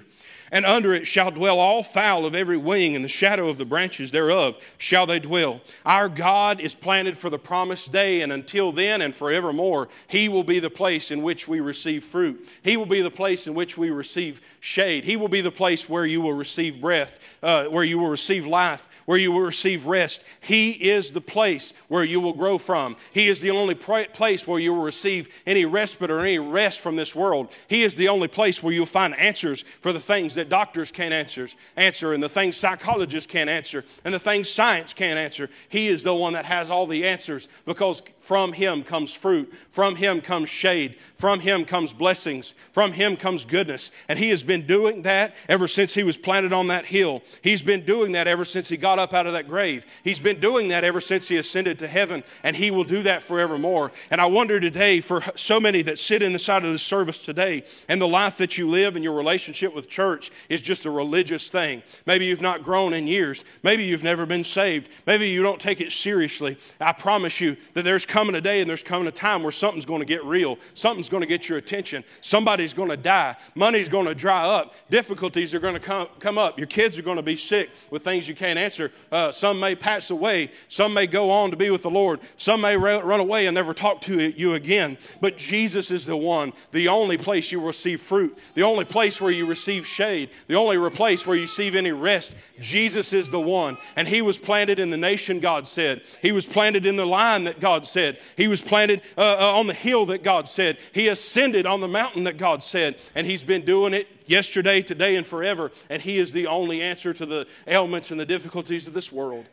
and 0.52 0.64
under 0.64 0.94
it 0.94 1.06
shall 1.06 1.30
dwell 1.30 1.58
all 1.58 1.82
fowl 1.82 2.26
of 2.26 2.34
every 2.34 2.56
wing, 2.56 2.94
in 2.94 3.02
the 3.02 3.08
shadow 3.08 3.48
of 3.48 3.58
the 3.58 3.64
branches 3.64 4.10
thereof 4.10 4.56
shall 4.78 5.06
they 5.06 5.18
dwell. 5.18 5.60
Our 5.84 6.08
God 6.08 6.60
is 6.60 6.74
planted 6.74 7.16
for 7.16 7.30
the 7.30 7.38
promised 7.38 7.92
day, 7.92 8.22
and 8.22 8.32
until 8.32 8.72
then 8.72 9.02
and 9.02 9.14
forevermore, 9.14 9.88
He 10.08 10.28
will 10.28 10.44
be 10.44 10.58
the 10.58 10.70
place 10.70 11.10
in 11.10 11.22
which 11.22 11.48
we 11.48 11.60
receive 11.60 12.04
fruit. 12.04 12.48
He 12.62 12.76
will 12.76 12.86
be 12.86 13.02
the 13.02 13.10
place 13.10 13.46
in 13.46 13.54
which 13.54 13.76
we 13.76 13.90
receive 13.90 14.40
shade. 14.60 15.04
He 15.04 15.16
will 15.16 15.28
be 15.28 15.40
the 15.40 15.50
place 15.50 15.88
where 15.88 16.06
you 16.06 16.20
will 16.20 16.32
receive 16.32 16.80
breath, 16.80 17.18
uh, 17.42 17.66
where 17.66 17.84
you 17.84 17.98
will 17.98 18.08
receive 18.08 18.46
life, 18.46 18.88
where 19.06 19.18
you 19.18 19.32
will 19.32 19.40
receive 19.40 19.86
rest. 19.86 20.22
He 20.40 20.70
is 20.70 21.10
the 21.10 21.20
place 21.20 21.72
where 21.88 22.04
you 22.04 22.20
will 22.20 22.32
grow 22.32 22.58
from. 22.58 22.96
He 23.12 23.28
is 23.28 23.40
the 23.40 23.50
only 23.50 23.74
place 23.74 24.46
where 24.46 24.58
you 24.58 24.74
will 24.74 24.82
receive 24.82 25.28
any 25.46 25.64
respite 25.64 26.10
or 26.10 26.20
any 26.20 26.38
rest 26.38 26.80
from 26.80 26.96
this 26.96 27.14
world. 27.14 27.48
He 27.68 27.82
is 27.82 27.94
the 27.94 28.08
only 28.08 28.28
place 28.28 28.62
where 28.62 28.72
you'll 28.72 28.86
find 28.86 29.16
answers 29.16 29.64
for 29.80 29.92
the 29.92 30.00
things 30.00 30.35
that 30.36 30.48
doctors 30.48 30.90
can't 30.90 31.12
answer, 31.12 31.48
answer 31.76 32.12
and 32.12 32.22
the 32.22 32.28
things 32.28 32.56
psychologists 32.56 33.30
can't 33.30 33.50
answer 33.50 33.84
and 34.04 34.14
the 34.14 34.18
things 34.18 34.48
science 34.48 34.94
can't 34.94 35.18
answer. 35.18 35.50
He 35.68 35.88
is 35.88 36.02
the 36.02 36.14
one 36.14 36.32
that 36.32 36.44
has 36.46 36.70
all 36.70 36.86
the 36.86 37.06
answers 37.06 37.48
because 37.64 38.02
from 38.18 38.52
him 38.52 38.82
comes 38.82 39.14
fruit, 39.14 39.52
from 39.70 39.96
him 39.96 40.20
comes 40.20 40.48
shade, 40.48 40.96
from 41.16 41.40
him 41.40 41.64
comes 41.64 41.92
blessings, 41.92 42.54
from 42.72 42.92
him 42.92 43.16
comes 43.16 43.44
goodness. 43.44 43.92
And 44.08 44.18
he 44.18 44.30
has 44.30 44.42
been 44.42 44.66
doing 44.66 45.02
that 45.02 45.34
ever 45.48 45.68
since 45.68 45.94
he 45.94 46.02
was 46.02 46.16
planted 46.16 46.52
on 46.52 46.68
that 46.68 46.86
hill. 46.86 47.22
He's 47.42 47.62
been 47.62 47.84
doing 47.84 48.12
that 48.12 48.26
ever 48.26 48.44
since 48.44 48.68
he 48.68 48.76
got 48.76 48.98
up 48.98 49.14
out 49.14 49.26
of 49.26 49.32
that 49.34 49.48
grave. 49.48 49.86
He's 50.02 50.18
been 50.18 50.40
doing 50.40 50.68
that 50.68 50.84
ever 50.84 51.00
since 51.00 51.28
he 51.28 51.36
ascended 51.36 51.78
to 51.80 51.88
heaven, 51.88 52.24
and 52.42 52.56
he 52.56 52.70
will 52.70 52.84
do 52.84 53.02
that 53.02 53.22
forevermore. 53.22 53.92
And 54.10 54.20
I 54.20 54.26
wonder 54.26 54.58
today 54.58 55.00
for 55.00 55.22
so 55.34 55.60
many 55.60 55.82
that 55.82 55.98
sit 55.98 56.22
in 56.22 56.32
the 56.32 56.38
side 56.38 56.64
of 56.64 56.72
this 56.72 56.82
service 56.82 57.22
today 57.22 57.64
and 57.88 58.00
the 58.00 58.08
life 58.08 58.38
that 58.38 58.58
you 58.58 58.68
live 58.68 58.96
and 58.96 59.04
your 59.04 59.14
relationship 59.14 59.74
with 59.74 59.88
church 59.88 60.25
is 60.48 60.60
just 60.60 60.86
a 60.86 60.90
religious 60.90 61.48
thing. 61.48 61.82
Maybe 62.06 62.26
you've 62.26 62.40
not 62.40 62.62
grown 62.62 62.92
in 62.92 63.06
years. 63.06 63.44
Maybe 63.62 63.84
you've 63.84 64.04
never 64.04 64.26
been 64.26 64.44
saved. 64.44 64.88
Maybe 65.06 65.28
you 65.28 65.42
don't 65.42 65.60
take 65.60 65.80
it 65.80 65.92
seriously. 65.92 66.58
I 66.80 66.92
promise 66.92 67.40
you 67.40 67.56
that 67.74 67.82
there's 67.82 68.06
coming 68.06 68.34
a 68.34 68.40
day 68.40 68.60
and 68.60 68.68
there's 68.68 68.82
coming 68.82 69.08
a 69.08 69.12
time 69.12 69.42
where 69.42 69.52
something's 69.52 69.86
going 69.86 70.00
to 70.00 70.06
get 70.06 70.24
real. 70.24 70.58
Something's 70.74 71.08
going 71.08 71.20
to 71.22 71.26
get 71.26 71.48
your 71.48 71.58
attention. 71.58 72.04
Somebody's 72.20 72.74
going 72.74 72.90
to 72.90 72.96
die. 72.96 73.36
Money's 73.54 73.88
going 73.88 74.06
to 74.06 74.14
dry 74.14 74.42
up. 74.42 74.74
Difficulties 74.90 75.54
are 75.54 75.60
going 75.60 75.74
to 75.74 75.80
come, 75.80 76.08
come 76.18 76.38
up. 76.38 76.58
Your 76.58 76.66
kids 76.66 76.98
are 76.98 77.02
going 77.02 77.16
to 77.16 77.22
be 77.22 77.36
sick 77.36 77.70
with 77.90 78.02
things 78.02 78.28
you 78.28 78.34
can't 78.34 78.58
answer. 78.58 78.92
Uh, 79.12 79.30
some 79.32 79.60
may 79.60 79.74
pass 79.74 80.10
away. 80.10 80.50
Some 80.68 80.92
may 80.94 81.06
go 81.06 81.30
on 81.30 81.50
to 81.50 81.56
be 81.56 81.70
with 81.70 81.82
the 81.82 81.90
Lord. 81.90 82.20
Some 82.36 82.60
may 82.60 82.76
run 82.76 83.20
away 83.20 83.46
and 83.46 83.54
never 83.54 83.74
talk 83.74 84.00
to 84.02 84.30
you 84.38 84.54
again. 84.54 84.98
But 85.20 85.36
Jesus 85.36 85.90
is 85.90 86.06
the 86.06 86.16
one, 86.16 86.52
the 86.72 86.88
only 86.88 87.16
place 87.16 87.52
you 87.52 87.60
will 87.60 87.68
receive 87.68 88.00
fruit, 88.00 88.36
the 88.54 88.62
only 88.62 88.84
place 88.84 89.20
where 89.20 89.30
you 89.30 89.46
receive 89.46 89.86
shade 89.86 90.15
shade, 90.16 90.30
the 90.46 90.54
only 90.54 90.90
place 90.90 91.26
where 91.26 91.36
you 91.36 91.42
receive 91.42 91.74
any 91.74 91.92
rest, 91.92 92.36
Jesus 92.60 93.12
is 93.12 93.30
the 93.30 93.40
one. 93.40 93.76
And 93.96 94.06
he 94.08 94.22
was 94.22 94.38
planted 94.38 94.78
in 94.78 94.90
the 94.90 94.96
nation, 94.96 95.40
God 95.40 95.66
said. 95.66 96.02
He 96.22 96.32
was 96.32 96.46
planted 96.46 96.86
in 96.86 96.96
the 96.96 97.06
line 97.06 97.44
that 97.44 97.60
God 97.60 97.86
said. 97.86 98.18
He 98.36 98.48
was 98.48 98.60
planted 98.60 99.02
uh, 99.16 99.36
uh, 99.38 99.58
on 99.58 99.66
the 99.66 99.74
hill 99.74 100.06
that 100.06 100.22
God 100.22 100.48
said. 100.48 100.78
He 100.92 101.08
ascended 101.08 101.66
on 101.66 101.80
the 101.80 101.88
mountain 101.88 102.24
that 102.24 102.38
God 102.38 102.62
said. 102.62 102.96
And 103.14 103.26
he's 103.26 103.42
been 103.42 103.64
doing 103.64 103.94
it 103.94 104.08
yesterday, 104.26 104.82
today, 104.82 105.16
and 105.16 105.26
forever. 105.26 105.70
And 105.90 106.00
he 106.00 106.18
is 106.18 106.32
the 106.32 106.46
only 106.46 106.82
answer 106.82 107.12
to 107.12 107.26
the 107.26 107.46
ailments 107.66 108.10
and 108.10 108.20
the 108.20 108.26
difficulties 108.26 108.86
of 108.88 108.94
this 108.94 109.12
world. 109.12 109.46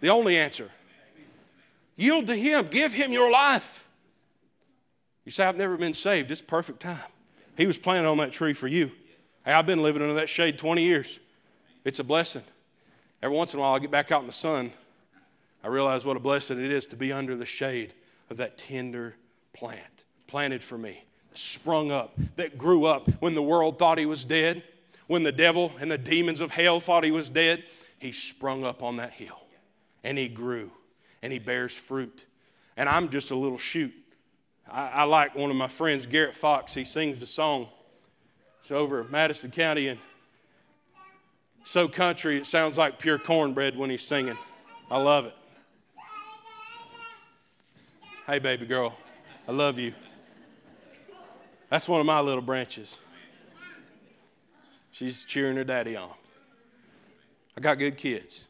The 0.00 0.08
only 0.08 0.36
answer. 0.36 0.70
Yield 1.96 2.26
to 2.26 2.36
him, 2.36 2.68
give 2.68 2.92
him 2.92 3.10
your 3.12 3.30
life. 3.30 3.88
You 5.24 5.32
say, 5.32 5.44
I've 5.44 5.56
never 5.56 5.76
been 5.76 5.94
saved. 5.94 6.30
It's 6.30 6.42
perfect 6.42 6.80
time. 6.80 6.98
He 7.56 7.66
was 7.66 7.78
planted 7.78 8.06
on 8.06 8.18
that 8.18 8.32
tree 8.32 8.52
for 8.52 8.68
you. 8.68 8.92
Hey, 9.46 9.52
I've 9.52 9.64
been 9.64 9.80
living 9.80 10.02
under 10.02 10.14
that 10.14 10.28
shade 10.28 10.58
20 10.58 10.82
years. 10.82 11.20
It's 11.84 12.00
a 12.00 12.04
blessing. 12.04 12.42
Every 13.22 13.36
once 13.36 13.54
in 13.54 13.60
a 13.60 13.62
while, 13.62 13.74
I 13.74 13.78
get 13.78 13.92
back 13.92 14.10
out 14.10 14.20
in 14.20 14.26
the 14.26 14.32
sun. 14.32 14.72
I 15.62 15.68
realize 15.68 16.04
what 16.04 16.16
a 16.16 16.20
blessing 16.20 16.62
it 16.62 16.72
is 16.72 16.88
to 16.88 16.96
be 16.96 17.12
under 17.12 17.36
the 17.36 17.46
shade 17.46 17.94
of 18.28 18.38
that 18.38 18.58
tender 18.58 19.14
plant, 19.52 20.04
planted 20.26 20.64
for 20.64 20.76
me, 20.76 21.04
sprung 21.34 21.92
up, 21.92 22.18
that 22.34 22.58
grew 22.58 22.86
up 22.86 23.08
when 23.20 23.36
the 23.36 23.42
world 23.42 23.78
thought 23.78 23.98
he 23.98 24.06
was 24.06 24.24
dead, 24.24 24.64
when 25.06 25.22
the 25.22 25.30
devil 25.30 25.70
and 25.78 25.88
the 25.88 25.96
demons 25.96 26.40
of 26.40 26.50
hell 26.50 26.80
thought 26.80 27.04
he 27.04 27.12
was 27.12 27.30
dead. 27.30 27.62
He 28.00 28.10
sprung 28.10 28.64
up 28.64 28.82
on 28.82 28.96
that 28.96 29.12
hill 29.12 29.40
and 30.02 30.18
he 30.18 30.26
grew 30.26 30.72
and 31.22 31.32
he 31.32 31.38
bears 31.38 31.72
fruit. 31.72 32.24
And 32.76 32.88
I'm 32.88 33.08
just 33.10 33.30
a 33.30 33.36
little 33.36 33.58
shoot 33.58 33.94
I, 34.70 34.88
I 34.88 35.04
like 35.04 35.34
one 35.34 35.50
of 35.50 35.56
my 35.56 35.68
friends, 35.68 36.06
Garrett 36.06 36.34
Fox. 36.34 36.74
He 36.74 36.84
sings 36.84 37.18
the 37.18 37.26
song. 37.26 37.68
It's 38.66 38.72
over 38.72 39.04
Madison 39.04 39.52
County 39.52 39.86
and 39.86 40.00
so 41.62 41.86
country, 41.86 42.36
it 42.36 42.46
sounds 42.46 42.76
like 42.76 42.98
pure 42.98 43.16
cornbread 43.16 43.78
when 43.78 43.90
he's 43.90 44.02
singing. 44.02 44.36
I 44.90 45.00
love 45.00 45.26
it. 45.26 45.34
Hey, 48.26 48.40
baby 48.40 48.66
girl, 48.66 48.96
I 49.46 49.52
love 49.52 49.78
you. 49.78 49.94
That's 51.70 51.88
one 51.88 52.00
of 52.00 52.06
my 52.06 52.18
little 52.18 52.42
branches. 52.42 52.98
She's 54.90 55.22
cheering 55.22 55.56
her 55.58 55.62
daddy 55.62 55.94
on. 55.94 56.10
I 57.56 57.60
got 57.60 57.78
good 57.78 57.96
kids. 57.96 58.48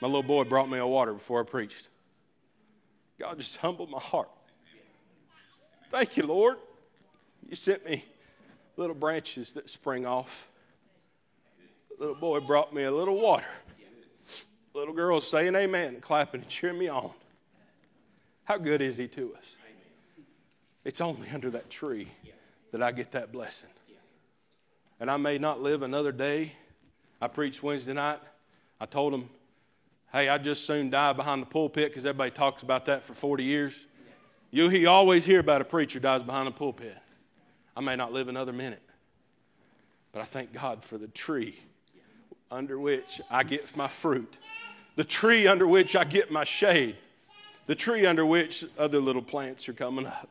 My 0.00 0.08
little 0.08 0.22
boy 0.22 0.44
brought 0.44 0.70
me 0.70 0.78
a 0.78 0.86
water 0.86 1.12
before 1.12 1.40
I 1.40 1.44
preached. 1.44 1.90
God 3.18 3.38
just 3.38 3.58
humbled 3.58 3.90
my 3.90 4.00
heart. 4.00 4.30
Thank 5.90 6.16
you, 6.16 6.22
Lord. 6.22 6.56
You 7.46 7.54
sent 7.54 7.84
me 7.84 8.06
little 8.80 8.96
branches 8.96 9.52
that 9.52 9.68
spring 9.68 10.06
off. 10.06 10.48
Little 11.98 12.14
boy 12.14 12.40
brought 12.40 12.74
me 12.74 12.84
a 12.84 12.90
little 12.90 13.20
water. 13.20 13.44
Little 14.72 14.94
girls 14.94 15.28
saying 15.28 15.54
amen 15.54 15.98
clapping 16.00 16.40
and 16.40 16.48
cheering 16.48 16.78
me 16.78 16.88
on. 16.88 17.10
How 18.44 18.56
good 18.56 18.80
is 18.80 18.96
he 18.96 19.06
to 19.08 19.34
us? 19.36 19.58
It's 20.82 21.02
only 21.02 21.28
under 21.28 21.50
that 21.50 21.68
tree 21.68 22.08
that 22.72 22.82
I 22.82 22.90
get 22.90 23.12
that 23.12 23.32
blessing. 23.32 23.68
And 24.98 25.10
I 25.10 25.18
may 25.18 25.36
not 25.36 25.60
live 25.60 25.82
another 25.82 26.10
day. 26.10 26.52
I 27.20 27.28
preached 27.28 27.62
Wednesday 27.62 27.92
night. 27.92 28.18
I 28.80 28.86
told 28.86 29.12
them, 29.12 29.28
hey, 30.10 30.30
I 30.30 30.38
just 30.38 30.64
soon 30.64 30.88
die 30.88 31.12
behind 31.12 31.42
the 31.42 31.46
pulpit 31.46 31.90
because 31.90 32.06
everybody 32.06 32.30
talks 32.30 32.62
about 32.62 32.86
that 32.86 33.04
for 33.04 33.12
40 33.12 33.44
years. 33.44 33.84
You, 34.50 34.70
you 34.70 34.88
always 34.88 35.26
hear 35.26 35.40
about 35.40 35.60
a 35.60 35.66
preacher 35.66 36.00
dies 36.00 36.22
behind 36.22 36.48
a 36.48 36.50
pulpit. 36.50 36.96
I 37.80 37.82
may 37.82 37.96
not 37.96 38.12
live 38.12 38.28
another 38.28 38.52
minute, 38.52 38.82
but 40.12 40.20
I 40.20 40.24
thank 40.26 40.52
God 40.52 40.84
for 40.84 40.98
the 40.98 41.08
tree 41.08 41.58
under 42.50 42.78
which 42.78 43.22
I 43.30 43.42
get 43.42 43.74
my 43.74 43.88
fruit, 43.88 44.36
the 44.96 45.04
tree 45.04 45.46
under 45.46 45.66
which 45.66 45.96
I 45.96 46.04
get 46.04 46.30
my 46.30 46.44
shade, 46.44 46.96
the 47.66 47.74
tree 47.74 48.04
under 48.04 48.26
which 48.26 48.66
other 48.78 49.00
little 49.00 49.22
plants 49.22 49.66
are 49.66 49.72
coming 49.72 50.06
up. 50.06 50.28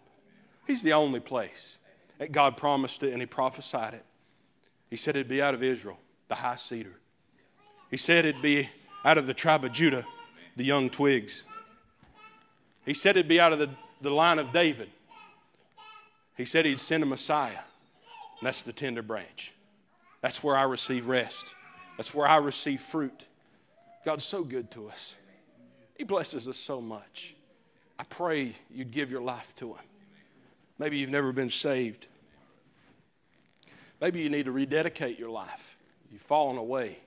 He's 0.67 0.83
the 0.83 0.93
only 0.93 1.19
place. 1.19 1.79
that 2.19 2.31
God 2.31 2.55
promised 2.55 3.01
it 3.01 3.13
and 3.13 3.19
He 3.19 3.25
prophesied 3.25 3.95
it. 3.95 4.05
He 4.91 4.95
said 4.95 5.15
it'd 5.15 5.27
be 5.27 5.41
out 5.41 5.55
of 5.55 5.63
Israel, 5.63 5.97
the 6.27 6.35
high 6.35 6.55
cedar. 6.55 6.99
He 7.89 7.97
said 7.97 8.25
it'd 8.25 8.43
be 8.43 8.69
out 9.03 9.17
of 9.17 9.25
the 9.25 9.33
tribe 9.33 9.65
of 9.65 9.71
Judah, 9.71 10.05
the 10.55 10.65
young 10.65 10.88
twigs. 10.88 11.45
He 12.85 12.93
said 12.93 13.17
it'd 13.17 13.27
be 13.27 13.39
out 13.39 13.53
of 13.53 13.57
the 13.57 13.71
the 14.01 14.12
line 14.12 14.39
of 14.39 14.51
David. 14.51 14.89
He 16.39 16.45
said 16.45 16.65
he'd 16.65 16.80
send 16.80 17.04
a 17.04 17.06
Messiah. 17.06 17.49
And 17.52 18.47
that's 18.47 18.63
the 18.63 18.71
tender 18.71 19.02
branch. 19.02 19.52
That's 20.21 20.41
where 20.41 20.56
I 20.56 20.63
receive 20.63 21.08
rest. 21.08 21.54
That's 21.97 22.13
where 22.13 22.25
I 22.25 22.38
receive 22.38 22.80
fruit. 22.80 23.28
God's 24.06 24.23
so 24.23 24.45
good 24.45 24.71
to 24.71 24.88
us. 24.88 25.17
He 25.97 26.06
blesses 26.06 26.47
us 26.47 26.56
so 26.56 26.80
much. 26.80 27.36
I 27.99 28.06
pray 28.06 28.54
you'd 28.73 28.91
give 28.91 29.12
your 29.12 29.19
life 29.19 29.54
to 29.58 29.73
Him. 29.73 29.84
Maybe 30.78 30.97
you've 30.97 31.10
never 31.10 31.34
been 31.34 31.49
saved. 31.49 32.08
Maybe 33.99 34.21
you 34.21 34.30
need 34.30 34.45
to 34.45 34.54
rededicate 34.54 35.19
your 35.19 35.32
life. 35.32 35.78
You've 36.10 36.21
fallen 36.21 36.58
away. 36.58 36.99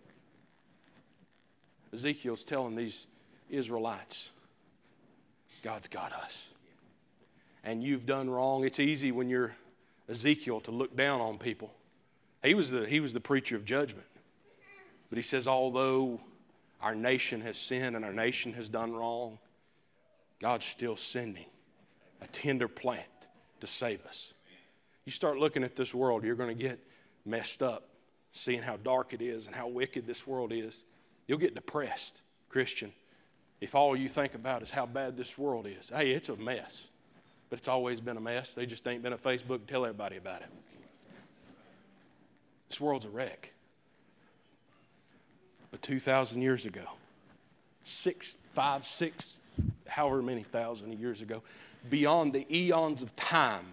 Ezekiel's 1.95 2.43
telling 2.43 2.77
these 2.77 3.07
Israelites, 3.49 4.31
God's 5.63 5.89
got 5.89 6.13
us 6.13 6.52
and 7.65 7.83
you've 7.83 8.07
done 8.07 8.29
wrong. 8.29 8.65
It's 8.65 8.81
easy 8.81 9.13
when 9.13 9.29
you're 9.29 9.55
Ezekiel 10.09 10.61
to 10.63 10.71
look 10.71 10.97
down 10.97 11.21
on 11.21 11.39
people. 11.39 11.73
He 12.43 12.55
was 12.55 12.71
the, 12.71 12.87
he 12.87 13.01
was 13.01 13.13
the 13.13 13.21
preacher 13.21 13.57
of 13.57 13.65
judgment. 13.65 14.07
But 15.09 15.17
he 15.17 15.23
says, 15.23 15.47
although 15.47 16.21
our 16.81 16.95
nation 16.95 17.41
has 17.43 17.57
sinned 17.57 17.95
and 17.95 18.05
our 18.05 18.13
nation 18.13 18.53
has 18.55 18.69
done 18.69 18.93
wrong, 18.93 19.39
God's 20.41 20.65
still 20.65 20.97
sending 20.97 21.47
a 22.21 22.27
tender 22.27 22.67
plant 22.67 23.07
to 23.61 23.67
save 23.67 24.05
us. 24.07 24.33
You 25.05 25.13
start 25.13 25.39
looking 25.39 25.63
at 25.63 25.77
this 25.77 25.95
world, 25.95 26.25
you're 26.25 26.35
going 26.35 26.57
to 26.57 26.61
get 26.61 26.81
messed 27.25 27.63
up, 27.63 27.89
seeing 28.33 28.63
how 28.63 28.77
dark 28.79 29.13
it 29.13 29.23
is 29.23 29.47
and 29.47 29.55
how 29.55 29.69
wicked 29.69 30.07
this 30.07 30.27
world 30.27 30.53
is. 30.53 30.85
You'll 31.27 31.39
get 31.39 31.55
depressed, 31.55 32.23
Christian, 32.49 32.93
if 33.61 33.75
all 33.75 33.95
you 33.95 34.09
think 34.09 34.35
about 34.35 34.63
is 34.63 34.71
how 34.71 34.87
bad 34.87 35.17
this 35.17 35.39
world 35.39 35.67
is. 35.67 35.91
Hey, 35.95 36.11
it's 36.13 36.29
a 36.29 36.37
mess 36.37 36.87
but 37.53 37.59
it's 37.59 37.69
always 37.69 38.01
been 38.01 38.17
a 38.17 38.21
mess. 38.21 38.55
They 38.55 38.65
just 38.65 38.89
ain't 38.89 39.03
been 39.03 39.13
at 39.13 39.23
Facebook 39.23 39.67
to 39.67 39.67
tell 39.67 39.85
everybody 39.85 40.17
about 40.17 40.41
it. 40.41 40.49
This 42.71 42.81
world's 42.81 43.05
a 43.05 43.11
wreck. 43.11 43.53
But 45.71 45.83
2,000 45.83 46.41
years 46.41 46.65
ago, 46.65 46.81
six, 47.85 48.39
five, 48.53 48.87
six, 48.87 49.39
however 49.87 50.23
many 50.23 50.45
thousand 50.45 50.99
years 50.99 51.21
ago, 51.21 51.43
beyond 51.91 52.33
the 52.33 52.47
eons 52.51 53.03
of 53.03 53.15
time, 53.17 53.67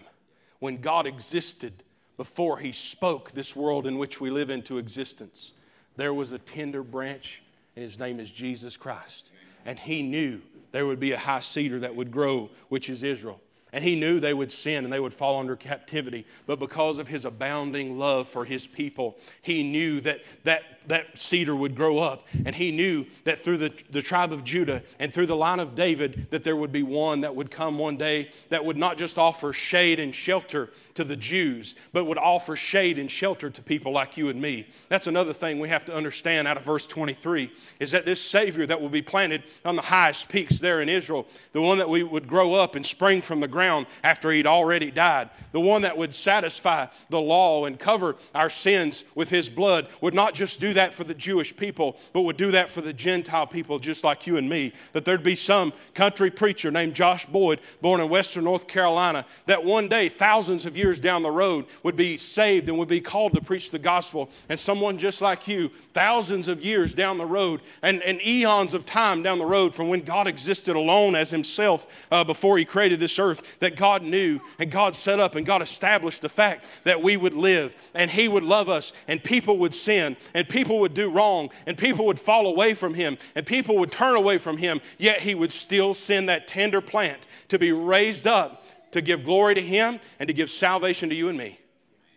when 0.60 0.82
God 0.82 1.08
existed 1.08 1.72
before 2.18 2.58
He 2.58 2.74
spoke 2.74 3.32
this 3.32 3.56
world 3.56 3.88
in 3.88 3.98
which 3.98 4.20
we 4.20 4.30
live 4.30 4.50
into 4.50 4.78
existence, 4.78 5.54
there 5.96 6.14
was 6.14 6.34
a 6.34 6.40
tender 6.40 6.84
branch, 6.84 7.42
and 7.78 7.86
His 7.86 7.98
name 7.98 8.20
is 8.20 8.30
Jesus 8.30 8.76
Christ. 8.76 9.30
And 9.66 9.80
He 9.80 10.04
knew 10.04 10.42
there 10.74 10.86
would 10.86 11.00
be 11.00 11.14
a 11.14 11.18
high 11.18 11.40
cedar 11.40 11.80
that 11.80 11.96
would 11.96 12.12
grow, 12.12 12.50
which 12.68 12.90
is 12.90 13.04
Israel. 13.04 13.40
And 13.72 13.84
he 13.84 14.00
knew 14.00 14.20
they 14.20 14.34
would 14.34 14.52
sin 14.52 14.84
and 14.84 14.92
they 14.92 15.00
would 15.00 15.14
fall 15.14 15.40
under 15.40 15.56
captivity. 15.56 16.26
But 16.48 16.60
because 16.60 16.98
of 16.98 17.08
his 17.08 17.26
abounding 17.26 18.00
love 18.00 18.28
for 18.28 18.46
his 18.46 18.66
people, 18.66 19.18
he 19.42 19.64
knew 19.64 20.02
that 20.02 20.22
that, 20.44 20.64
that 20.88 21.18
cedar 21.18 21.56
would 21.56 21.76
grow 21.76 22.00
up. 22.00 22.28
And 22.46 22.56
he 22.56 22.72
knew 22.72 23.06
that 23.24 23.40
through 23.40 23.58
the, 23.58 23.74
the 23.92 24.02
tribe 24.02 24.32
of 24.32 24.44
Judah 24.44 24.82
and 25.00 25.14
through 25.14 25.28
the 25.28 25.36
line 25.36 25.60
of 25.60 25.76
David, 25.76 26.28
that 26.32 26.44
there 26.44 26.56
would 26.56 26.72
be 26.72 26.84
one 26.84 27.22
that 27.22 27.36
would 27.36 27.52
come 27.52 27.78
one 27.78 27.98
day 27.98 28.32
that 28.50 28.64
would 28.64 28.78
not 28.78 28.98
just 28.98 29.18
offer 29.18 29.54
shade 29.54 30.00
and 30.00 30.14
shelter 30.14 30.70
to 30.96 31.04
the 31.04 31.16
Jews, 31.16 31.76
but 31.94 32.06
would 32.06 32.18
offer 32.18 32.56
shade 32.56 32.98
and 32.98 33.10
shelter 33.10 33.50
to 33.50 33.62
people 33.62 33.92
like 33.92 34.18
you 34.18 34.30
and 34.30 34.42
me. 34.42 34.68
That's 34.90 35.08
another 35.08 35.34
thing 35.34 35.60
we 35.60 35.70
have 35.70 35.86
to 35.86 35.96
understand 35.96 36.48
out 36.48 36.58
of 36.58 36.64
verse 36.64 36.86
23 36.86 37.52
is 37.80 37.92
that 37.92 38.06
this 38.06 38.22
Savior 38.22 38.66
that 38.66 38.82
will 38.82 38.90
be 38.90 39.02
planted 39.02 39.44
on 39.66 39.76
the 39.76 39.82
highest 39.82 40.30
peaks 40.30 40.60
there 40.60 40.82
in 40.82 40.90
Israel, 40.90 41.28
the 41.54 41.62
one 41.62 41.78
that 41.78 41.90
we 41.90 42.04
would 42.04 42.28
grow 42.28 42.54
up 42.54 42.76
and 42.76 42.86
spring 42.86 43.22
from 43.22 43.40
the 43.40 43.48
ground 43.48 43.86
after 44.04 44.32
he'd 44.32 44.48
already 44.48 44.92
died. 44.92 45.30
The 45.52 45.60
one 45.60 45.84
that 45.84 45.98
would 45.98 46.16
satisfy 46.16 46.88
the 47.10 47.22
law 47.22 47.66
and 47.66 47.80
cover 47.80 48.16
our 48.34 48.50
sins 48.50 49.06
with 49.16 49.30
his 49.30 49.50
blood 49.50 49.88
would 50.02 50.14
not 50.14 50.34
just 50.34 50.60
do 50.60 50.74
that 50.74 50.79
for 50.94 51.04
the 51.04 51.14
Jewish 51.14 51.56
people, 51.56 51.98
but 52.14 52.22
would 52.22 52.38
do 52.38 52.52
that 52.52 52.70
for 52.70 52.82
the 52.82 52.94
Gentile 52.94 53.46
people 53.46 53.80
just 53.80 54.04
like 54.04 54.26
you 54.26 54.38
and 54.38 54.50
me. 54.50 54.74
That 54.94 55.06
there'd 55.06 55.24
be 55.24 55.36
some 55.36 55.74
country 55.94 56.32
preacher 56.32 56.72
named 56.72 56.94
Josh 56.94 57.26
Boyd, 57.26 57.60
born 57.82 58.02
in 58.02 58.10
Western 58.10 58.46
North 58.46 58.68
Carolina, 58.68 59.26
that 59.46 59.64
one 59.64 59.88
day, 59.88 60.10
thousands 60.10 60.66
of 60.66 60.78
years 60.78 61.00
down 61.00 61.24
the 61.24 61.32
road, 61.32 61.66
would 61.84 61.96
be 61.96 62.18
saved 62.18 62.70
and 62.70 62.78
would 62.78 62.88
be 62.88 63.02
called 63.02 63.34
to 63.34 63.42
preach 63.42 63.70
the 63.70 63.80
gospel. 63.80 64.30
And 64.48 64.60
someone 64.60 64.98
just 64.98 65.22
like 65.22 65.48
you, 65.48 65.70
thousands 65.94 66.48
of 66.48 66.64
years 66.64 66.94
down 66.94 67.18
the 67.18 67.26
road 67.26 67.62
and, 67.82 68.02
and 68.04 68.22
eons 68.26 68.74
of 68.74 68.86
time 68.86 69.24
down 69.24 69.40
the 69.40 69.46
road 69.46 69.76
from 69.76 69.90
when 69.90 70.02
God 70.02 70.28
existed 70.28 70.76
alone 70.76 71.16
as 71.16 71.30
himself 71.30 71.88
uh, 72.12 72.24
before 72.24 72.58
he 72.58 72.66
created 72.66 73.00
this 73.00 73.20
earth, 73.20 73.60
that 73.60 73.76
God 73.76 74.04
knew 74.04 74.40
and 74.60 74.72
God 74.72 74.96
set 74.96 75.20
up 75.20 75.36
and 75.36 75.46
God 75.46 75.62
established 75.62 76.22
the 76.22 76.30
fact 76.30 76.64
that 76.84 77.02
we 77.02 77.18
would 77.18 77.34
live 77.34 77.76
and 77.94 78.12
He 78.12 78.28
would 78.28 78.44
love 78.44 78.70
us 78.70 78.94
and 79.08 79.24
people 79.24 79.58
would 79.58 79.74
sin 79.74 80.16
and 80.34 80.48
people 80.48 80.59
would 80.68 80.94
do 80.94 81.10
wrong 81.10 81.50
and 81.66 81.78
people 81.78 82.06
would 82.08 82.20
fall 82.20 82.48
away 82.48 82.74
from 82.74 82.94
Him 82.94 83.18
and 83.36 83.46
people 83.46 83.78
would 83.78 83.92
turn 83.92 84.16
away 84.16 84.38
from 84.38 84.58
Him, 84.58 84.82
yet 84.98 85.22
He 85.22 85.34
would 85.34 85.54
still 85.54 85.94
send 85.94 86.28
that 86.28 86.48
tender 86.48 86.82
plant 86.82 87.26
to 87.48 87.58
be 87.58 87.72
raised 87.72 88.28
up 88.28 88.66
to 88.92 89.02
give 89.02 89.24
glory 89.24 89.56
to 89.56 89.62
Him 89.62 90.00
and 90.20 90.28
to 90.28 90.34
give 90.34 90.50
salvation 90.50 91.10
to 91.10 91.16
you 91.16 91.30
and 91.30 91.38
me. 91.38 91.60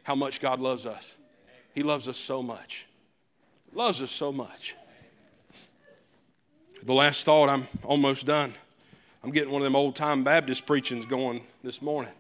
How 0.03 0.15
much 0.15 0.41
God 0.41 0.61
loves 0.61 0.87
us. 0.87 1.19
He 1.75 1.83
loves 1.83 2.09
us 2.09 2.17
so 2.17 2.43
much. 2.43 2.87
Loves 3.73 4.03
us 4.03 4.11
so 4.11 4.33
much. 4.33 4.75
The 6.83 6.93
last 6.93 7.25
thought, 7.25 7.49
I'm 7.49 7.69
almost 7.85 8.27
done. 8.27 8.53
I'm 9.23 9.31
getting 9.31 9.53
one 9.53 9.63
of 9.63 9.65
them 9.65 9.77
old 9.77 9.95
time 9.95 10.25
Baptist 10.25 10.67
preachings 10.67 11.07
going 11.07 11.45
this 11.63 11.81
morning. 11.81 12.13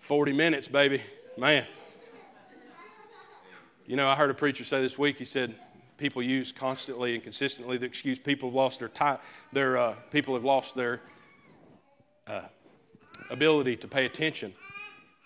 40 0.00 0.32
minutes, 0.32 0.66
baby. 0.66 1.02
Man. 1.36 1.66
You 3.88 3.96
know, 3.96 4.06
I 4.06 4.16
heard 4.16 4.28
a 4.28 4.34
preacher 4.34 4.64
say 4.64 4.82
this 4.82 4.98
week, 4.98 5.16
he 5.16 5.24
said, 5.24 5.54
people 5.96 6.22
use 6.22 6.52
constantly 6.52 7.14
and 7.14 7.22
consistently 7.22 7.78
the 7.78 7.86
excuse 7.86 8.18
people 8.18 8.50
have 8.50 8.54
lost 8.54 8.80
their 8.80 8.90
time, 8.90 9.16
their, 9.54 9.78
uh, 9.78 9.94
people 10.10 10.34
have 10.34 10.44
lost 10.44 10.74
their 10.74 11.00
uh, 12.26 12.42
ability 13.30 13.78
to 13.78 13.88
pay 13.88 14.04
attention, 14.04 14.52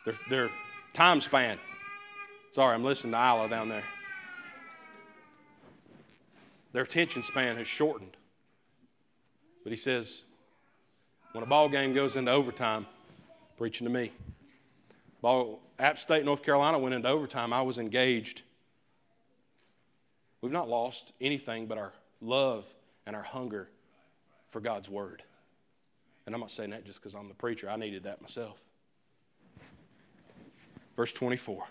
their, 0.05 0.15
their 0.31 0.51
time 0.93 1.21
span. 1.21 1.59
Sorry, 2.53 2.73
I'm 2.73 2.85
listening 2.85 3.15
to 3.15 3.19
Isla 3.19 3.49
down 3.49 3.69
there. 3.69 3.83
Their 6.73 6.85
attention 6.85 7.25
span 7.25 7.57
has 7.57 7.67
shortened. 7.67 8.17
But 9.65 9.73
he 9.73 9.77
says, 9.77 10.23
when 11.33 11.43
a 11.43 11.49
ball 11.49 11.69
game 11.69 11.95
goes 11.95 12.15
into 12.15 12.31
overtime, 12.31 12.87
preaching 13.57 13.89
to 13.89 13.93
me, 13.93 14.13
ball, 15.21 15.59
App 15.81 15.99
State, 15.99 16.25
North 16.25 16.45
Carolina 16.45 16.79
went 16.79 16.95
into 16.95 17.09
overtime. 17.09 17.53
I 17.53 17.63
was 17.63 17.79
engaged. 17.79 18.43
We've 20.43 20.53
not 20.53 20.69
lost 20.69 21.13
anything 21.21 21.67
but 21.67 21.79
our 21.79 21.93
love 22.21 22.67
and 23.07 23.17
our 23.17 23.23
hunger 23.23 23.69
for 24.51 24.61
God's 24.61 24.89
word. 24.89 25.23
And 26.27 26.35
I'm 26.35 26.41
not 26.41 26.51
saying 26.51 26.71
that 26.71 26.85
just 26.85 27.01
because 27.01 27.15
I'm 27.15 27.29
the 27.29 27.35
preacher. 27.35 27.71
I 27.71 27.77
needed 27.77 28.03
that 28.03 28.21
myself. 28.21 28.61
Verse 30.97 31.13
24. 31.13 31.65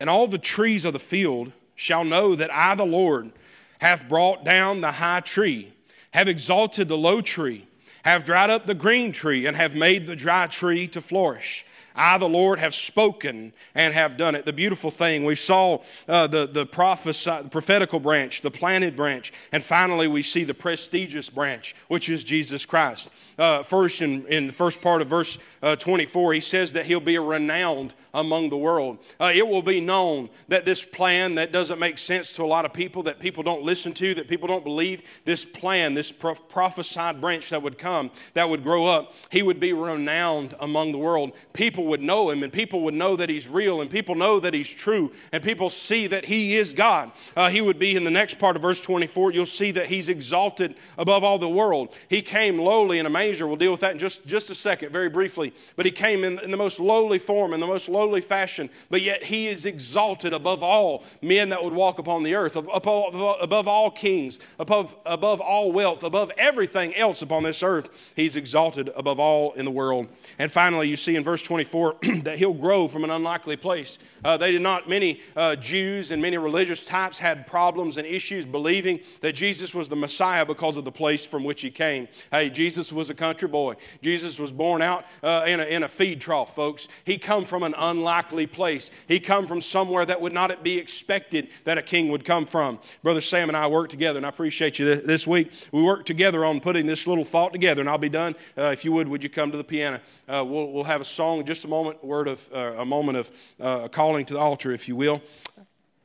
And 0.00 0.10
all 0.10 0.26
the 0.26 0.36
trees 0.36 0.84
of 0.84 0.92
the 0.92 0.98
field 0.98 1.52
shall 1.76 2.04
know 2.04 2.34
that 2.34 2.52
I, 2.52 2.74
the 2.74 2.84
Lord, 2.84 3.32
have 3.78 4.08
brought 4.08 4.44
down 4.44 4.80
the 4.80 4.92
high 4.92 5.20
tree, 5.20 5.72
have 6.10 6.28
exalted 6.28 6.88
the 6.88 6.96
low 6.96 7.20
tree, 7.20 7.66
have 8.04 8.24
dried 8.24 8.50
up 8.50 8.66
the 8.66 8.74
green 8.74 9.12
tree, 9.12 9.46
and 9.46 9.56
have 9.56 9.74
made 9.74 10.06
the 10.06 10.16
dry 10.16 10.46
tree 10.46 10.86
to 10.88 11.00
flourish. 11.00 11.64
I, 11.94 12.18
the 12.18 12.28
Lord, 12.28 12.58
have 12.58 12.74
spoken 12.74 13.52
and 13.74 13.94
have 13.94 14.16
done 14.16 14.34
it. 14.34 14.44
The 14.44 14.52
beautiful 14.52 14.90
thing, 14.90 15.24
we 15.24 15.36
saw 15.36 15.82
uh, 16.08 16.26
the, 16.26 16.46
the, 16.46 16.66
prophesy, 16.66 17.42
the 17.42 17.48
prophetical 17.48 18.00
branch, 18.00 18.40
the 18.40 18.50
planted 18.50 18.96
branch, 18.96 19.32
and 19.52 19.62
finally 19.62 20.08
we 20.08 20.22
see 20.22 20.44
the 20.44 20.54
prestigious 20.54 21.30
branch, 21.30 21.76
which 21.88 22.08
is 22.08 22.24
Jesus 22.24 22.66
Christ. 22.66 23.10
Uh, 23.38 23.62
first, 23.62 24.02
in, 24.02 24.26
in 24.26 24.46
the 24.46 24.52
first 24.52 24.80
part 24.80 25.02
of 25.02 25.08
verse 25.08 25.38
uh, 25.62 25.76
24, 25.76 26.34
he 26.34 26.40
says 26.40 26.72
that 26.72 26.86
he'll 26.86 27.00
be 27.00 27.18
renowned 27.18 27.94
among 28.12 28.48
the 28.48 28.56
world. 28.56 28.98
Uh, 29.20 29.32
it 29.34 29.46
will 29.46 29.62
be 29.62 29.80
known 29.80 30.28
that 30.48 30.64
this 30.64 30.84
plan 30.84 31.34
that 31.36 31.52
doesn't 31.52 31.78
make 31.78 31.98
sense 31.98 32.32
to 32.32 32.42
a 32.42 32.46
lot 32.46 32.64
of 32.64 32.72
people, 32.72 33.02
that 33.02 33.18
people 33.18 33.42
don't 33.42 33.62
listen 33.62 33.92
to, 33.92 34.14
that 34.14 34.28
people 34.28 34.48
don't 34.48 34.64
believe, 34.64 35.02
this 35.24 35.44
plan, 35.44 35.94
this 35.94 36.12
pro- 36.12 36.34
prophesied 36.34 37.20
branch 37.20 37.50
that 37.50 37.62
would 37.62 37.78
come, 37.78 38.10
that 38.34 38.48
would 38.48 38.62
grow 38.62 38.84
up, 38.84 39.14
he 39.30 39.42
would 39.42 39.60
be 39.60 39.72
renowned 39.72 40.54
among 40.60 40.92
the 40.92 40.98
world. 40.98 41.32
People 41.52 41.83
people 41.84 41.90
would 41.90 42.02
know 42.02 42.30
him 42.30 42.42
and 42.42 42.50
people 42.50 42.80
would 42.80 42.94
know 42.94 43.14
that 43.14 43.28
he's 43.28 43.46
real 43.46 43.82
and 43.82 43.90
people 43.90 44.14
know 44.14 44.40
that 44.40 44.54
he's 44.54 44.70
true 44.70 45.12
and 45.32 45.42
people 45.42 45.68
see 45.68 46.06
that 46.06 46.24
he 46.24 46.56
is 46.56 46.72
God. 46.72 47.12
Uh, 47.36 47.50
he 47.50 47.60
would 47.60 47.78
be 47.78 47.94
in 47.94 48.04
the 48.04 48.10
next 48.10 48.38
part 48.38 48.56
of 48.56 48.62
verse 48.62 48.80
24, 48.80 49.32
you'll 49.32 49.44
see 49.44 49.70
that 49.72 49.86
he's 49.86 50.08
exalted 50.08 50.76
above 50.96 51.24
all 51.24 51.38
the 51.38 51.48
world. 51.48 51.94
He 52.08 52.22
came 52.22 52.58
lowly 52.58 52.98
in 53.00 53.06
a 53.06 53.10
manger. 53.10 53.46
We'll 53.46 53.56
deal 53.56 53.70
with 53.70 53.80
that 53.80 53.92
in 53.92 53.98
just, 53.98 54.24
just 54.26 54.48
a 54.48 54.54
second, 54.54 54.92
very 54.92 55.10
briefly. 55.10 55.52
But 55.76 55.84
he 55.84 55.92
came 55.92 56.24
in, 56.24 56.38
in 56.38 56.50
the 56.50 56.56
most 56.56 56.80
lowly 56.80 57.18
form, 57.18 57.52
in 57.52 57.60
the 57.60 57.66
most 57.66 57.90
lowly 57.90 58.22
fashion, 58.22 58.70
but 58.88 59.02
yet 59.02 59.22
he 59.22 59.48
is 59.48 59.66
exalted 59.66 60.32
above 60.32 60.62
all 60.62 61.04
men 61.20 61.50
that 61.50 61.62
would 61.62 61.74
walk 61.74 61.98
upon 61.98 62.22
the 62.22 62.34
earth, 62.34 62.56
above, 62.56 63.36
above 63.42 63.68
all 63.68 63.90
kings, 63.90 64.38
above, 64.58 64.96
above 65.04 65.42
all 65.42 65.70
wealth, 65.70 66.02
above 66.02 66.32
everything 66.38 66.94
else 66.94 67.20
upon 67.20 67.42
this 67.42 67.62
earth. 67.62 68.12
He's 68.16 68.36
exalted 68.36 68.90
above 68.96 69.20
all 69.20 69.52
in 69.52 69.66
the 69.66 69.70
world. 69.70 70.08
And 70.38 70.50
finally, 70.50 70.88
you 70.88 70.96
see 70.96 71.16
in 71.16 71.22
verse 71.24 71.42
24, 71.42 71.73
that 72.22 72.38
he'll 72.38 72.54
grow 72.54 72.86
from 72.88 73.04
an 73.04 73.10
unlikely 73.10 73.56
place. 73.56 73.98
Uh, 74.24 74.36
they 74.36 74.52
did 74.52 74.62
not, 74.62 74.88
many 74.88 75.20
uh, 75.36 75.56
Jews 75.56 76.10
and 76.10 76.22
many 76.22 76.38
religious 76.38 76.84
types 76.84 77.18
had 77.18 77.46
problems 77.46 77.96
and 77.96 78.06
issues 78.06 78.46
believing 78.46 79.00
that 79.20 79.32
Jesus 79.34 79.74
was 79.74 79.88
the 79.88 79.96
Messiah 79.96 80.46
because 80.46 80.76
of 80.76 80.84
the 80.84 80.92
place 80.92 81.24
from 81.24 81.44
which 81.44 81.62
he 81.62 81.70
came. 81.70 82.06
Hey, 82.30 82.48
Jesus 82.48 82.92
was 82.92 83.10
a 83.10 83.14
country 83.14 83.48
boy. 83.48 83.74
Jesus 84.02 84.38
was 84.38 84.52
born 84.52 84.82
out 84.82 85.04
uh, 85.22 85.44
in, 85.46 85.60
a, 85.60 85.64
in 85.64 85.82
a 85.82 85.88
feed 85.88 86.20
trough, 86.20 86.54
folks. 86.54 86.88
He 87.04 87.18
come 87.18 87.44
from 87.44 87.62
an 87.62 87.74
unlikely 87.76 88.46
place. 88.46 88.90
He 89.08 89.18
come 89.18 89.46
from 89.46 89.60
somewhere 89.60 90.06
that 90.06 90.20
would 90.20 90.32
not 90.32 90.62
be 90.62 90.78
expected 90.78 91.48
that 91.64 91.78
a 91.78 91.82
king 91.82 92.08
would 92.10 92.24
come 92.24 92.46
from. 92.46 92.78
Brother 93.02 93.20
Sam 93.20 93.48
and 93.48 93.56
I 93.56 93.66
work 93.66 93.88
together, 93.88 94.18
and 94.18 94.26
I 94.26 94.28
appreciate 94.28 94.78
you 94.78 94.94
this 94.96 95.26
week. 95.26 95.50
We 95.72 95.82
worked 95.82 96.06
together 96.06 96.44
on 96.44 96.60
putting 96.60 96.86
this 96.86 97.06
little 97.06 97.24
thought 97.24 97.52
together, 97.52 97.80
and 97.80 97.90
I'll 97.90 97.98
be 97.98 98.08
done. 98.08 98.36
Uh, 98.56 98.64
if 98.64 98.84
you 98.84 98.92
would, 98.92 99.08
would 99.08 99.22
you 99.22 99.30
come 99.30 99.50
to 99.50 99.56
the 99.56 99.64
piano? 99.64 100.00
Uh, 100.28 100.44
we'll, 100.46 100.70
we'll 100.70 100.84
have 100.84 101.00
a 101.00 101.04
song 101.04 101.44
just 101.44 101.63
a 101.64 101.68
moment, 101.68 102.04
word 102.04 102.28
of 102.28 102.48
uh, 102.54 102.74
a 102.78 102.84
moment 102.84 103.18
of 103.18 103.30
uh, 103.60 103.88
calling 103.88 104.24
to 104.26 104.34
the 104.34 104.40
altar, 104.40 104.72
if 104.72 104.88
you 104.88 104.96
will. 104.96 105.22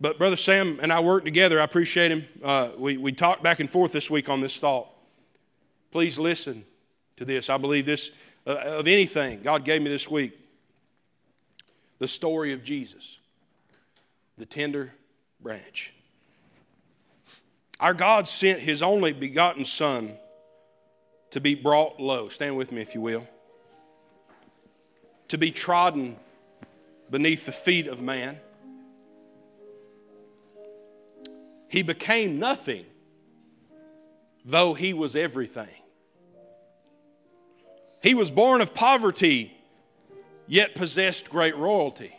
But 0.01 0.17
Brother 0.17 0.35
Sam 0.35 0.79
and 0.81 0.93
I 0.93 1.01
work 1.01 1.25
together. 1.25 1.59
I 1.59 1.63
appreciate 1.63 2.11
him. 2.11 2.25
Uh, 2.43 2.69
we, 2.77 2.97
we 2.97 3.11
talked 3.11 3.43
back 3.43 3.59
and 3.59 3.69
forth 3.69 3.91
this 3.91 4.09
week 4.09 4.29
on 4.29 4.39
this 4.39 4.59
thought. 4.59 4.87
Please 5.91 6.17
listen 6.17 6.63
to 7.17 7.25
this. 7.25 7.49
I 7.49 7.57
believe 7.57 7.85
this, 7.85 8.11
uh, 8.47 8.55
of 8.65 8.87
anything 8.87 9.41
God 9.41 9.65
gave 9.65 9.81
me 9.81 9.89
this 9.89 10.09
week, 10.09 10.39
the 11.97 12.07
story 12.07 12.53
of 12.53 12.63
Jesus, 12.63 13.19
the 14.37 14.45
tender 14.45 14.93
branch. 15.41 15.93
Our 17.79 17.93
God 17.93 18.27
sent 18.27 18.61
his 18.61 18.81
only 18.81 19.11
begotten 19.11 19.65
Son 19.65 20.17
to 21.31 21.41
be 21.41 21.55
brought 21.55 21.99
low. 21.99 22.29
Stand 22.29 22.55
with 22.55 22.71
me, 22.71 22.81
if 22.81 22.95
you 22.95 23.01
will 23.01 23.27
to 25.29 25.37
be 25.37 25.51
trodden 25.51 26.17
beneath 27.09 27.45
the 27.45 27.51
feet 27.51 27.87
of 27.87 28.01
man. 28.01 28.39
He 31.67 31.83
became 31.83 32.39
nothing, 32.39 32.85
though 34.43 34.73
he 34.73 34.93
was 34.93 35.15
everything. 35.15 35.69
He 38.01 38.15
was 38.15 38.31
born 38.31 38.61
of 38.61 38.73
poverty, 38.73 39.55
yet 40.47 40.73
possessed 40.73 41.29
great 41.29 41.55
royalty. 41.55 42.15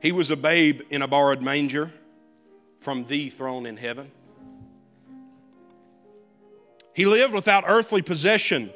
He 0.00 0.12
was 0.12 0.30
a 0.30 0.36
babe 0.36 0.82
in 0.90 1.02
a 1.02 1.08
borrowed 1.08 1.42
manger 1.42 1.92
from 2.80 3.04
the 3.04 3.30
throne 3.30 3.66
in 3.66 3.76
heaven. 3.76 4.10
He 6.94 7.04
lived 7.04 7.34
without 7.34 7.64
earthly 7.66 8.00
possession 8.00 8.72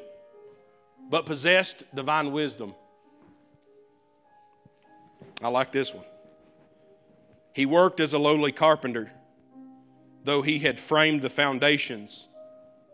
but 1.13 1.27
possessed 1.27 1.85
divine 1.95 2.33
wisdom. 2.33 2.75
I 5.43 5.49
like 5.49 5.71
this 5.71 5.93
one. 5.93 6.07
He 7.53 7.67
worked 7.67 8.01
as 8.01 8.15
a 8.15 8.19
lowly 8.19 8.51
carpenter, 8.51 9.13
though 10.25 10.41
he 10.41 10.59
had 10.59 10.81
framed 10.81 11.21
the 11.21 11.29
foundations 11.29 12.29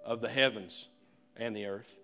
of 0.04 0.20
the 0.20 0.28
heavens 0.28 0.88
and 1.36 1.54
the 1.54 1.66
earth. 1.66 1.96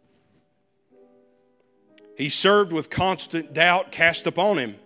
He 2.16 2.28
served 2.28 2.72
with 2.72 2.90
constant 2.90 3.52
doubt 3.52 3.90
cast 3.90 4.28
upon 4.28 4.58
him, 4.58 4.76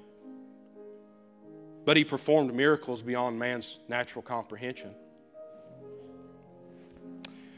but 1.84 1.98
he 1.98 2.04
performed 2.04 2.54
miracles 2.54 3.02
beyond 3.02 3.38
man's 3.38 3.78
natural 3.86 4.22
comprehension. 4.22 4.94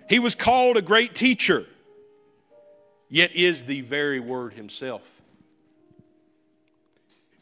He 0.08 0.18
was 0.18 0.34
called 0.34 0.76
a 0.76 0.82
great 0.82 1.14
teacher 1.14 1.66
yet 3.10 3.34
is 3.34 3.64
the 3.64 3.82
very 3.82 4.20
Word 4.20 4.54
Himself. 4.54 5.20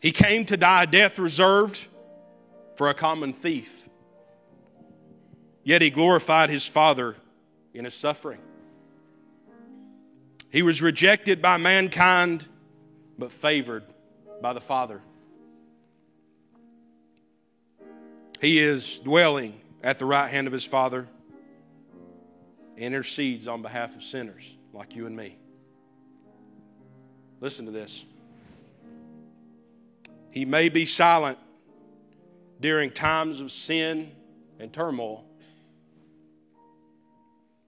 He 0.01 0.11
came 0.11 0.47
to 0.47 0.57
die 0.57 0.85
a 0.85 0.87
death 0.87 1.19
reserved 1.19 1.87
for 2.77 2.89
a 2.89 2.95
common 2.95 3.33
thief, 3.33 3.89
yet 5.63 5.83
He 5.83 5.91
glorified 5.91 6.51
His 6.51 6.67
Father 6.67 7.15
in 7.75 7.85
His 7.85 7.95
suffering. 7.95 8.41
He 10.51 10.63
was 10.63 10.81
rejected 10.81 11.43
by 11.43 11.59
mankind, 11.59 12.47
but 13.19 13.31
favored 13.31 13.85
by 14.41 14.55
the 14.55 14.61
Father. 14.61 15.03
He 18.41 18.59
is 18.59 19.01
dwelling 19.01 19.61
at 19.83 19.99
the 19.99 20.07
right 20.07 20.29
hand 20.29 20.47
of 20.47 20.53
His 20.53 20.65
Father 20.65 21.07
intercedes 22.77 23.49
on 23.49 23.61
behalf 23.61 23.97
of 23.97 24.05
sinners 24.05 24.55
like 24.73 24.95
you 24.95 25.07
and 25.07 25.17
me. 25.17 25.37
Listen 27.41 27.67
to 27.67 27.73
this. 27.73 28.05
He 30.31 30.45
may 30.45 30.69
be 30.69 30.85
silent 30.85 31.39
during 32.61 32.91
times 32.91 33.41
of 33.41 33.51
sin 33.51 34.13
and 34.59 34.73
turmoil, 34.73 35.25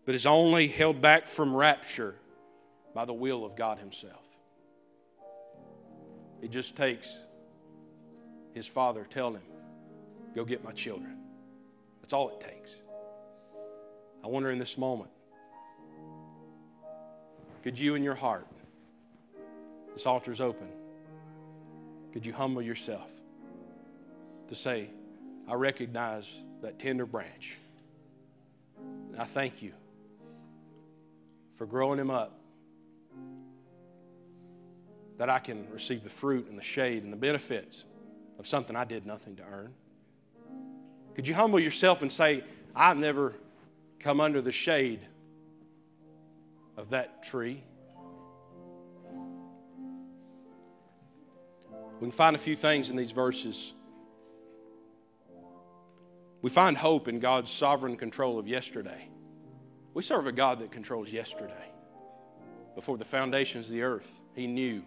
but 0.05 0.15
is 0.15 0.27
only 0.27 0.69
held 0.69 1.01
back 1.01 1.29
from 1.29 1.55
rapture 1.55 2.15
by 2.95 3.05
the 3.05 3.13
will 3.13 3.45
of 3.45 3.57
God 3.57 3.79
Himself. 3.79 4.25
It 6.43 6.51
just 6.51 6.75
takes 6.75 7.19
his 8.55 8.67
father 8.67 9.07
telling 9.09 9.35
him, 9.35 9.43
Go 10.35 10.45
get 10.45 10.63
my 10.63 10.73
children. 10.73 11.17
That's 12.01 12.13
all 12.13 12.29
it 12.31 12.41
takes. 12.41 12.73
I 14.23 14.29
wonder 14.29 14.51
in 14.51 14.59
this 14.59 14.79
moment, 14.79 15.11
could 17.63 17.79
you 17.79 17.95
in 17.95 18.03
your 18.03 18.15
heart, 18.15 18.47
this 19.95 20.07
is 20.29 20.41
open, 20.41 20.69
could 22.13 22.25
you 22.27 22.33
humble 22.33 22.63
yourself 22.63 23.11
to 24.49 24.55
say, 24.55 24.91
I 25.49 25.55
recognize 25.55 26.31
that 26.63 26.79
tender 26.79 27.07
branch. 27.07 27.57
And 28.79 29.21
I 29.21 29.25
thank 29.25 29.63
you 29.63 29.73
for 31.55 31.67
growing 31.67 31.99
him 31.99 32.11
up 32.11 32.41
that 35.19 35.29
I 35.29 35.39
can 35.39 35.69
receive 35.71 36.03
the 36.03 36.11
fruit 36.11 36.49
and 36.49 36.59
the 36.59 36.63
shade 36.63 37.05
and 37.05 37.13
the 37.13 37.17
benefits 37.17 37.85
of 38.39 38.47
something 38.47 38.75
I 38.75 38.85
did 38.85 39.05
nothing 39.05 39.37
to 39.37 39.43
earn? 39.53 39.75
Could 41.15 41.29
you 41.29 41.35
humble 41.35 41.61
yourself 41.61 42.01
and 42.01 42.11
say, 42.11 42.43
I've 42.75 42.97
never 42.97 43.35
come 43.99 44.19
under 44.19 44.41
the 44.41 44.51
shade 44.51 45.01
of 46.79 46.91
that 46.91 47.23
tree? 47.23 47.63
We 52.01 52.07
can 52.07 52.13
find 52.13 52.35
a 52.35 52.39
few 52.39 52.57
things 52.57 52.89
in 52.89 52.97
these 52.97 53.11
verses. 53.11 53.75
We 56.41 56.49
find 56.49 56.75
hope 56.75 57.09
in 57.09 57.21
God's 57.21 57.51
sovereign 57.51 57.99
control 57.99 58.39
of 58.39 58.49
yesterday. 58.49 59.11
We 59.93 60.03
serve 60.03 60.27
a 60.27 60.33
God 60.33 60.61
that 60.61 60.71
controls 60.71 61.13
yesterday. 61.13 61.53
Before 62.75 62.97
the 62.97 63.05
foundations 63.05 63.67
of 63.67 63.73
the 63.73 63.83
earth, 63.83 64.11
He 64.35 64.47
knew 64.47 64.83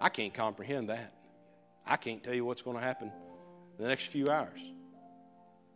I 0.00 0.08
can't 0.08 0.32
comprehend 0.32 0.88
that. 0.88 1.12
I 1.86 1.96
can't 1.96 2.24
tell 2.24 2.32
you 2.32 2.46
what's 2.46 2.62
going 2.62 2.78
to 2.78 2.82
happen 2.82 3.12
in 3.76 3.82
the 3.82 3.88
next 3.88 4.06
few 4.06 4.30
hours. 4.30 4.60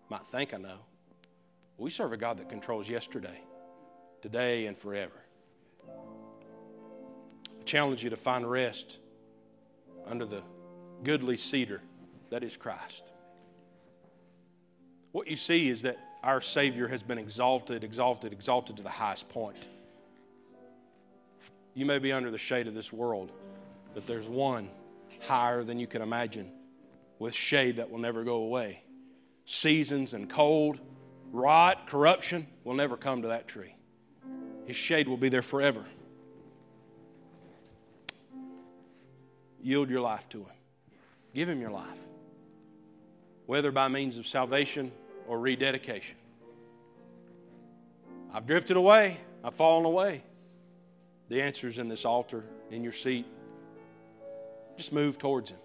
Might 0.09 0.27
think 0.27 0.55
I 0.55 0.57
know. 0.57 0.79
We 1.77 1.91
serve 1.91 2.15
a 2.15 2.17
God 2.17 2.39
that 2.39 2.49
controls 2.49 2.89
yesterday, 2.89 3.43
today, 4.23 4.65
and 4.65 4.79
forever. 4.79 5.21
I 5.91 7.65
challenge 7.65 8.03
you 8.03 8.09
to 8.11 8.17
find 8.17 8.51
rest 8.51 8.99
under 10.07 10.25
the 10.25 10.43
goodly 11.03 11.37
cedar 11.37 11.81
that 12.31 12.43
is 12.43 12.57
Christ. 12.57 13.13
What 15.13 15.29
you 15.29 15.37
see 15.37 15.69
is 15.69 15.83
that 15.83 15.99
our 16.23 16.41
Savior 16.41 16.89
has 16.89 17.03
been 17.03 17.19
exalted, 17.19 17.85
exalted, 17.85 18.33
exalted 18.33 18.77
to 18.77 18.83
the 18.83 18.89
highest 18.89 19.29
point. 19.29 19.69
You 21.75 21.87
may 21.87 21.99
be 21.99 22.13
under 22.13 22.31
the 22.31 22.39
shade 22.39 22.67
of 22.67 22.75
this 22.75 22.93
world 22.93 23.33
but 23.95 24.07
there's 24.07 24.29
one 24.29 24.69
higher 25.21 25.63
than 25.63 25.79
you 25.79 25.87
can 25.87 26.03
imagine 26.03 26.51
with 27.19 27.35
shade 27.35 27.77
that 27.77 27.91
will 27.91 27.99
never 27.99 28.25
go 28.25 28.37
away. 28.37 28.83
Seasons 29.45 30.15
and 30.15 30.29
cold, 30.29 30.81
rot, 31.31 31.87
corruption 31.87 32.47
will 32.65 32.75
never 32.75 32.97
come 32.97 33.23
to 33.23 33.29
that 33.29 33.47
tree. 33.47 33.75
His 34.67 34.77
shade 34.77 35.09
will 35.09 35.17
be 35.17 35.29
there 35.29 35.43
forever. 35.43 35.85
Yield 39.63 39.89
your 39.89 40.01
life 40.01 40.29
to 40.31 40.39
Him. 40.39 40.57
Give 41.35 41.49
Him 41.49 41.61
your 41.61 41.71
life, 41.71 41.99
whether 43.47 43.71
by 43.71 43.89
means 43.89 44.19
of 44.19 44.27
salvation 44.27 44.93
or 45.29 45.39
rededication. 45.39 46.17
I've 48.33 48.47
drifted 48.47 48.77
away, 48.77 49.19
I've 49.45 49.55
fallen 49.55 49.85
away. 49.85 50.25
The 51.29 51.41
answer 51.41 51.69
is 51.69 51.79
in 51.79 51.89
this 51.89 52.05
altar, 52.05 52.45
in 52.71 52.83
your 52.83 52.93
seat. 52.93 53.27
Just 54.77 54.93
move 54.93 55.19
towards 55.19 55.51
Him. 55.51 55.59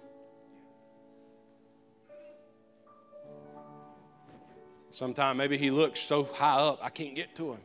Sometime 4.92 5.38
maybe 5.38 5.58
He 5.58 5.72
looks 5.72 6.00
so 6.00 6.24
high 6.24 6.60
up, 6.60 6.80
I 6.82 6.90
can't 6.90 7.16
get 7.16 7.36
to 7.36 7.54
Him. 7.54 7.60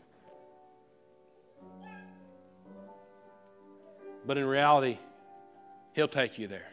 But 4.26 4.38
in 4.38 4.46
reality, 4.46 4.98
He'll 5.92 6.08
take 6.08 6.38
you 6.38 6.46
there, 6.46 6.70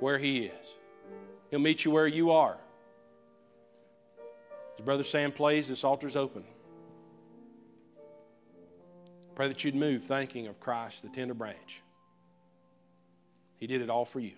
where 0.00 0.18
He 0.18 0.46
is. 0.46 0.66
He'll 1.50 1.60
meet 1.60 1.84
you 1.84 1.90
where 1.90 2.06
you 2.06 2.30
are. 2.30 2.56
As 4.78 4.84
Brother 4.84 5.04
Sam 5.04 5.32
plays, 5.32 5.68
this 5.68 5.84
altar's 5.84 6.16
open. 6.16 6.44
Pray 9.34 9.48
that 9.48 9.64
you'd 9.64 9.74
move 9.74 10.04
thinking 10.04 10.46
of 10.46 10.60
Christ, 10.60 11.02
the 11.02 11.08
tender 11.08 11.34
branch. 11.34 11.82
He 13.56 13.66
did 13.66 13.80
it 13.80 13.90
all 13.90 14.04
for 14.04 14.20
you. 14.20 14.34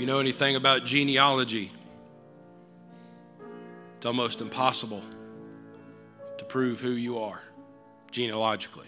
You 0.00 0.06
know 0.06 0.18
anything 0.18 0.56
about 0.56 0.86
genealogy, 0.86 1.70
it's 3.96 4.06
almost 4.06 4.40
impossible 4.40 5.02
to 6.38 6.44
prove 6.46 6.80
who 6.80 6.92
you 6.92 7.18
are 7.18 7.42
genealogically. 8.10 8.86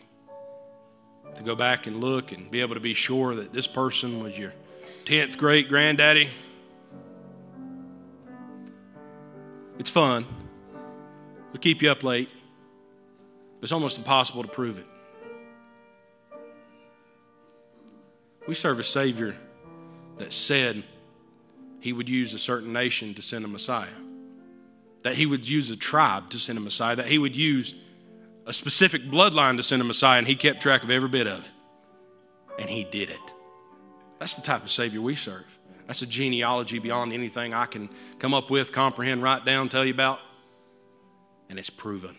To 1.34 1.42
go 1.42 1.54
back 1.54 1.86
and 1.86 2.00
look 2.00 2.32
and 2.32 2.50
be 2.50 2.60
able 2.62 2.74
to 2.74 2.80
be 2.80 2.94
sure 2.94 3.34
that 3.34 3.52
this 3.52 3.66
person 3.66 4.22
was 4.22 4.38
your 4.38 4.54
10th 5.04 5.36
great 5.36 5.68
granddaddy. 5.68 6.30
It's 9.78 9.90
fun. 9.90 10.26
It'll 11.50 11.60
keep 11.60 11.82
you 11.82 11.90
up 11.90 12.02
late. 12.02 12.28
It's 13.60 13.72
almost 13.72 13.98
impossible 13.98 14.42
to 14.42 14.48
prove 14.48 14.78
it. 14.78 14.86
We 18.46 18.54
serve 18.54 18.80
a 18.80 18.84
Savior 18.84 19.36
that 20.18 20.32
said, 20.32 20.84
he 21.82 21.92
would 21.92 22.08
use 22.08 22.32
a 22.32 22.38
certain 22.38 22.72
nation 22.72 23.12
to 23.14 23.22
send 23.22 23.44
a 23.44 23.48
Messiah, 23.48 23.88
that 25.02 25.16
he 25.16 25.26
would 25.26 25.48
use 25.48 25.68
a 25.68 25.76
tribe 25.76 26.30
to 26.30 26.38
send 26.38 26.56
a 26.56 26.60
Messiah, 26.60 26.94
that 26.94 27.06
he 27.06 27.18
would 27.18 27.34
use 27.34 27.74
a 28.46 28.52
specific 28.52 29.02
bloodline 29.02 29.56
to 29.56 29.64
send 29.64 29.82
a 29.82 29.84
Messiah, 29.84 30.18
and 30.18 30.26
he 30.26 30.36
kept 30.36 30.62
track 30.62 30.84
of 30.84 30.92
every 30.92 31.08
bit 31.08 31.26
of 31.26 31.40
it. 31.40 31.50
And 32.60 32.70
he 32.70 32.84
did 32.84 33.10
it. 33.10 33.32
That's 34.20 34.36
the 34.36 34.42
type 34.42 34.62
of 34.62 34.70
Savior 34.70 35.00
we 35.00 35.16
serve. 35.16 35.58
That's 35.88 36.02
a 36.02 36.06
genealogy 36.06 36.78
beyond 36.78 37.12
anything 37.12 37.52
I 37.52 37.66
can 37.66 37.90
come 38.20 38.32
up 38.32 38.48
with, 38.48 38.70
comprehend, 38.70 39.20
write 39.20 39.44
down, 39.44 39.68
tell 39.68 39.84
you 39.84 39.92
about. 39.92 40.20
And 41.50 41.58
it's 41.58 41.70
proven. 41.70 42.16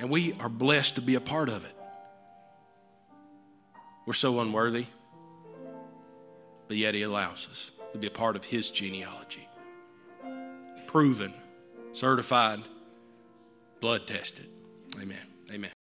And 0.00 0.10
we 0.10 0.32
are 0.40 0.48
blessed 0.48 0.96
to 0.96 1.00
be 1.00 1.14
a 1.14 1.20
part 1.20 1.48
of 1.48 1.64
it. 1.64 1.76
We're 4.04 4.14
so 4.14 4.40
unworthy, 4.40 4.86
but 6.66 6.76
yet 6.76 6.94
He 6.94 7.02
allows 7.02 7.46
us. 7.48 7.70
To 7.92 7.98
be 7.98 8.06
a 8.06 8.10
part 8.10 8.36
of 8.36 8.44
his 8.44 8.70
genealogy. 8.70 9.48
Proven, 10.86 11.32
certified, 11.92 12.60
blood 13.80 14.06
tested. 14.06 14.48
Amen. 15.00 15.26
Amen. 15.52 15.70